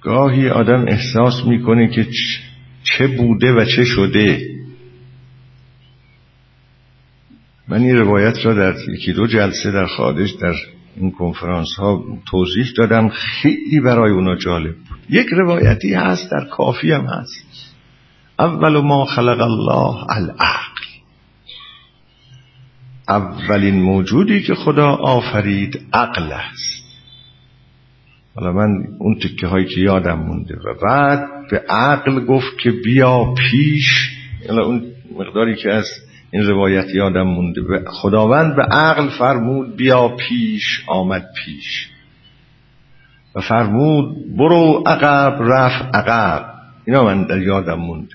[0.00, 2.06] گاهی آدم احساس می‌کنه که
[2.82, 4.53] چه بوده و چه شده.
[7.68, 10.54] من این روایت را در یکی دو جلسه در خارج در
[10.96, 13.08] این کنفرانس ها توضیح دادم.
[13.08, 14.98] خیلی برای اونا جالب بود.
[15.10, 17.74] یک روایتی هست در کافی هم هست.
[18.38, 20.84] اول ما خلق الله العقل.
[23.08, 26.84] اولین موجودی که خدا آفرید عقل است.
[28.34, 28.68] حالا من
[28.98, 34.10] اون تکه هایی که یادم مونده و بعد به عقل گفت که بیا پیش.
[34.48, 34.82] حالا اون
[35.18, 35.86] مقداری که از
[36.34, 37.60] این روایت یادم مونده.
[37.86, 41.88] خداوند به عقل فرمود بیا پیش آمد پیش.
[43.34, 46.44] و فرمود برو عقب رفت عقب.
[46.86, 48.08] اینا من در یادم موند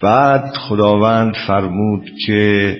[0.00, 2.78] بعد خداوند فرمود که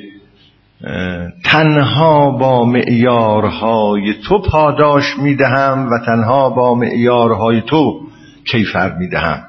[1.44, 8.00] تنها با معیارهای تو پاداش می‌دهم و تنها با معیارهای تو
[8.44, 9.47] کیفر می‌دهم.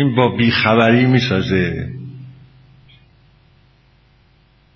[0.00, 1.88] این با بیخبری می‌سازه.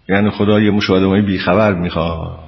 [0.08, 2.38] یعنی خدا یه مشاهده بیخبر می‌خواد.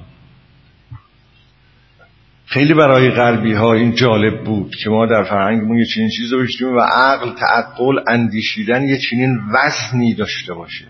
[2.45, 6.45] خیلی برای غربی ها این جالب بود که ما در فرهنگمون یه چنین چیز رو
[6.77, 10.85] و عقل تعقل اندیشیدن یه چنین وزنی داشته باشه.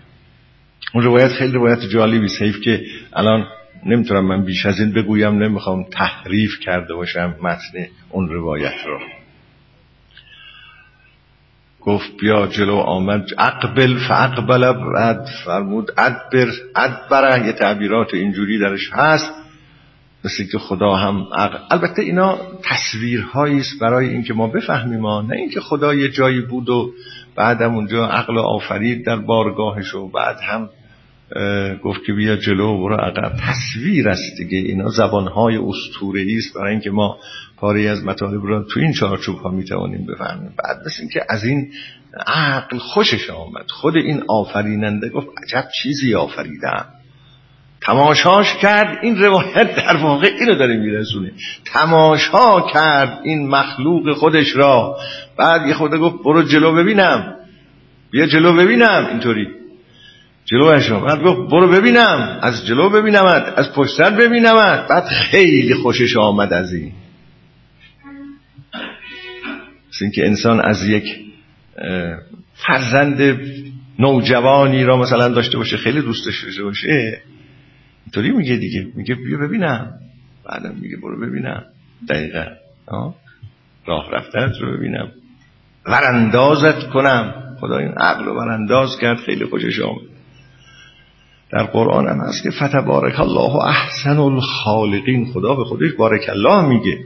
[0.94, 2.42] اون روایت خیلی روایت جالبی است.
[2.42, 2.82] حیف که
[3.12, 3.46] الان
[3.86, 9.17] نمی‌تونم من بیش از این بگویم نمی‌خوام تحریف کرده باشم متن اون روایت رو.
[11.80, 13.26] گفت بیا جلو آمد.
[13.38, 19.32] اقبل فاقبل بعد فرمود ادبر ادبره یه تعبیرات اینجوری درش هست.
[20.24, 21.58] مثل که خدا هم عقل.
[21.70, 26.68] البته اینا تصویرهایی است برای اینکه ما بفهمیم ما نه اینکه خدا یه جایی بود
[26.68, 26.92] و
[27.36, 30.68] بعدم اونجا عقل آفرید در بارگاهش و بعد هم
[31.84, 33.32] گفت که بیا جلو و برو عقب.
[33.48, 34.58] تصویر است دیگه.
[34.58, 37.18] اینا زبانهای اسطوره‌ای است برای اینکه ما
[37.60, 40.54] پاری از مطالب را تو این چارچوب ها می‌توانیم بفهمیم.
[40.64, 41.72] بعد مثل اینکه از این
[42.26, 43.70] عقل خوشش آمد.
[43.70, 46.86] خود این آفریننده گفت عجب چیزی آفریدم.
[47.80, 51.32] تماشاش کرد این روایت در واقع اینو داره میرسونه.
[51.64, 54.98] تماشا کرد این مخلوق خودش را.
[55.36, 57.34] بعد یه خود گفت برو جلو ببینم.
[58.10, 59.06] بیا جلو ببینم.
[59.10, 59.48] اینطوری.
[60.44, 62.38] جلوش بعد گفت برو ببینم.
[62.42, 63.52] از جلو ببینمت.
[63.56, 64.88] از پشت سر ببینمت.
[64.88, 66.92] بعد خیلی خوشش آمد از این.
[69.98, 71.04] مثل اینکه انسان از یک
[72.54, 73.40] فرزند
[73.98, 77.22] نوجوانی را مثلا داشته باشه خیلی دوستش داشته باشه
[78.04, 78.86] اینطوری میگه دیگه.
[78.94, 79.92] میگه بیا ببینم.
[80.44, 81.64] بعدم میگه برو ببینم.
[82.08, 82.44] دقیقا.
[83.86, 85.08] راه رفتنت رو ببینم.
[85.86, 87.34] وراندازت کنم.
[87.60, 89.18] خدا این عقل رو ورانداز کرد.
[89.18, 90.08] خیلی خوشش آمد.
[91.52, 95.26] در قرآن هم هست که فتبارک الله احسن الخالقین.
[95.32, 96.98] خدا به خودش بارک الله میگه.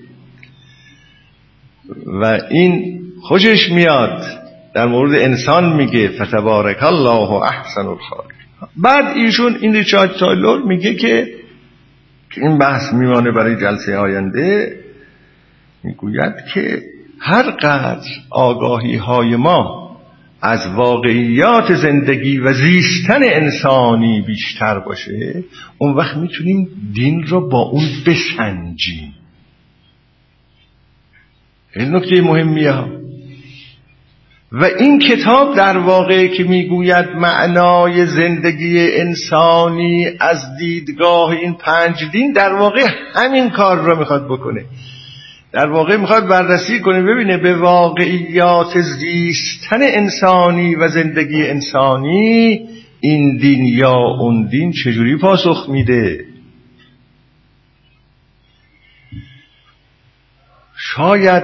[2.06, 4.42] و این خوشش میاد.
[4.74, 8.42] در مورد انسان میگه فتبارک الله احسن الخالقین
[8.76, 11.26] بعد ایشون این ریچارد تایلور میگه که
[12.36, 14.76] این بحث میمانه برای جلسه آینده
[15.84, 16.82] می‌گوید که
[17.18, 19.82] هر قدر آگاهی های ما
[20.42, 25.44] از واقعیات زندگی و زیستن انسانی بیشتر باشه
[25.78, 29.14] اون وقت می‌تونیم دین رو با اون بسنجیم.
[31.76, 32.74] این نکته مهمیه
[34.52, 42.32] و این کتاب در واقع که می‌گوید معنای زندگی انسانی از دیدگاه این پنج دین
[42.32, 44.64] در واقع همین کار رو می‌خواد بکنه.
[45.52, 52.60] در واقع می‌خواد بررسی کنه ببینه به واقعیات زیستن انسانی و زندگی انسانی
[53.00, 56.31] این دین یا اون دین چجوری پاسخ میده.
[60.96, 61.42] شاید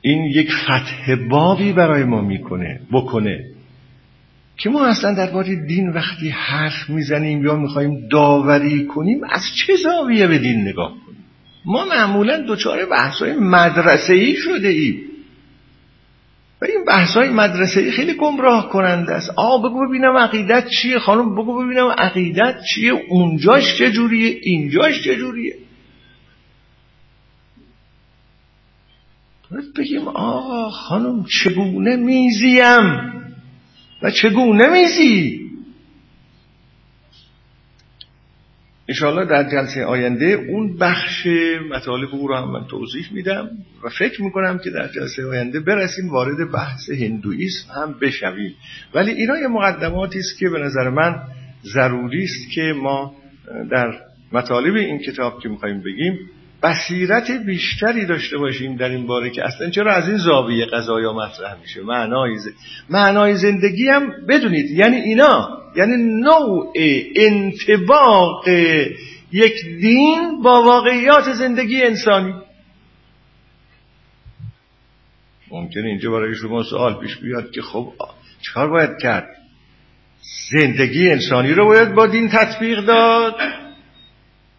[0.00, 3.44] این یک فتح بابی برای ما می‌کنه بکنه.
[4.56, 10.26] که ما اصلا درباره دین وقتی حرف می‌زنیم یا می‌خوایم داوری کنیم از چه زاویه
[10.26, 11.24] به دین نگاه کنیم؟
[11.64, 15.00] ما معمولا دچار بحثای مدرسه ای شده ایم
[16.62, 19.30] و این بحثای مدرسه ای خیلی گمراه کننده است.
[19.36, 25.54] آ بگو ببینم عقیدت چیه؟ خانم بگو ببینم عقیدت چیه؟ اونجاش چجوریه اینجاش چجوریه
[29.50, 33.10] باید بگیم آقا خانم چگونه میزیم؟
[34.02, 35.40] و چگونه میزی؟
[38.88, 41.26] انشاءالله در جلسه آینده اون بخش
[41.70, 43.50] مطالب او رو هم من توضیح میدم
[43.84, 48.54] و فکر می‌کنم که در جلسه آینده برسیم وارد بحث هندویسم هم بشویم.
[48.94, 51.22] ولی اینا یه مقدماتی است که به نظر من
[51.64, 53.14] ضروری است که ما
[53.70, 54.00] در
[54.32, 56.18] مطالب این کتاب که می‌خوایم بگیم
[56.62, 61.60] بصیرت بیشتری داشته باشیم در این باره که اصلا چرا از این زاویه قضایا مطرح
[61.60, 62.38] میشه؟ معنای
[62.90, 66.72] معنای زندگی هم بدونید یعنی اینا یعنی نوع
[67.16, 68.48] انتباق
[69.32, 72.34] یک دین با واقعیات زندگی انسانی.
[75.50, 77.92] ممکنه اینجا برای شما سوال پیش بیاد که خب
[78.42, 79.28] چکار باید کرد؟
[80.50, 83.34] زندگی انسانی رو باید با دین تطبیق داد.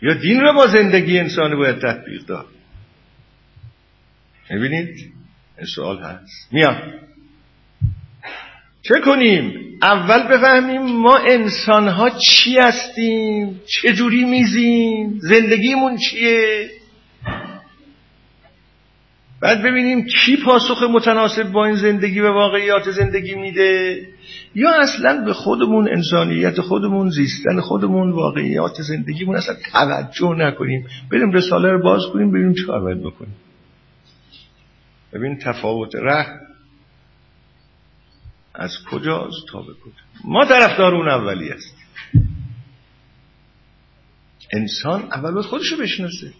[0.01, 2.45] یا دین رو با زندگی انسانی باید تطبیق داد؟
[4.49, 5.13] می‌بینید؟
[5.57, 6.53] این سوال هست.
[6.53, 6.77] میاد
[8.81, 16.69] چه کنیم؟ اول بفهمیم ما انسان ها چی هستیم؟ چجوری میزیم؟ زندگیمون چیه؟
[19.41, 24.07] بعد ببینیم کی پاسخ متناسب با این زندگی و واقعیات زندگی میده
[24.55, 30.87] یا اصلا به خودمون انسانیت خودمون زیستن خودمون واقعیات زندگیمون اصلا توجه نکنیم.
[31.11, 33.35] بریم رساله رو باز کنیم ببینیم چه باید بکنیم.
[35.13, 36.25] ببین تفاوت ره
[38.55, 40.03] از کجاست تا به کجا.
[40.23, 41.77] ما طرفدار اون اولی است.
[44.53, 46.33] انسان اول باید خودشو بشناسه.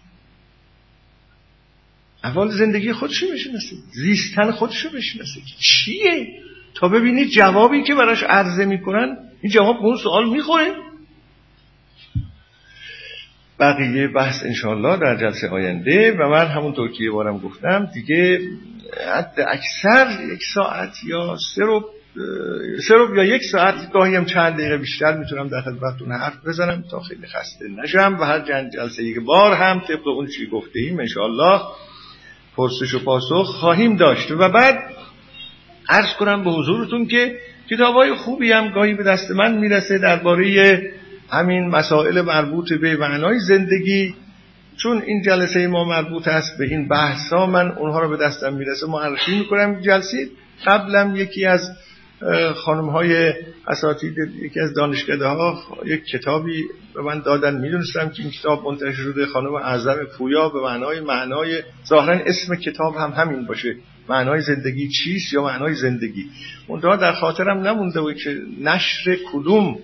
[2.23, 6.27] اول زندگی خودشو بشناسه زیستن خودشو بشناسه چیه؟
[6.75, 10.71] تا ببینید جوابی که براش عرضه می‌کنن این جواب به اون سوال می‌خوره.
[13.59, 18.39] بقیه بحث انشالله در جلسه آینده و من همونطور که یه بارم گفتم دیگه
[19.15, 25.17] حد اکثر یک ساعت یا سه رو یا یک ساعت گاهی هم چند دقیقه بیشتر
[25.17, 28.17] می‌تونم در خدمتتون حرف بزنم تا خیلی خسته نشم.
[28.19, 28.39] و هر
[28.69, 31.61] جلسه یک بار هم طبق اون چی گفته ایم انشالله
[32.57, 34.31] پرسش و پاسخ خواهیم داشت.
[34.31, 34.83] و بعد
[35.89, 37.37] عرض کنم به حضورتون که
[37.69, 40.81] کتاب های خوبی هم گاهی به دست من می‌رسه درباره
[41.29, 44.15] همین مسائل مربوط به معنای زندگی.
[44.77, 48.53] چون این جلسه ما مربوط است به این بحث ها من اونها رو به دستم
[48.53, 48.87] می‌رسه.
[48.87, 50.27] معرفی می‌کنم جلسه
[50.65, 51.69] قبلم یکی از
[52.55, 53.33] خانم های
[53.67, 56.63] اساتید یکی از دانشکده ها یک کتابی
[56.95, 57.61] به من دادن.
[57.61, 62.95] می‌دونستم که این کتاب منتشر شده خانم اعظم پویا به معنای معنای ظاهرا اسم کتاب
[62.95, 63.75] هم همین باشه.
[64.09, 66.25] معنای زندگی چیست یا معنای زندگی؟
[66.67, 69.79] اونجا در خاطرم نمونده بود که نشر کدوم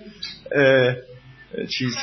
[1.70, 1.96] چیز؟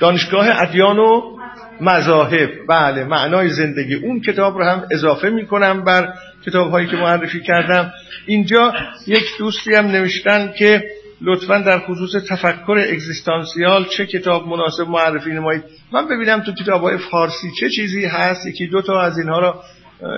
[0.00, 1.36] دانشگاه ادیان و
[1.80, 2.50] مذاهب.
[2.68, 3.94] بله معنای زندگی.
[3.94, 6.14] اون کتاب رو هم اضافه می‌کنم بر
[6.46, 7.92] کتاب هایی که معرفی کردم.
[8.26, 8.72] اینجا
[9.06, 10.82] یک دوستی هم نوشتن که
[11.20, 15.64] لطفا در خصوص تفکر اگزیستانسیال چه کتاب مناسب معرفی نمایید.
[15.92, 18.46] من ببینم تو کتاب های فارسی چه چیزی هست.
[18.46, 19.62] یکی دو تا از اینها را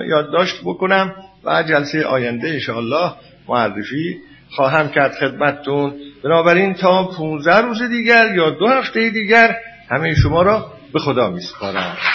[0.09, 3.11] یادداشت بکنم و جلسه آینده انشاءالله
[3.49, 4.17] معرفی
[4.49, 5.93] خواهم کرد خدمتتون.
[6.23, 9.55] بنابراین تا 15 روز دیگر یا دو هفته دیگر
[9.89, 11.97] همه شما را به خدا میسپارم.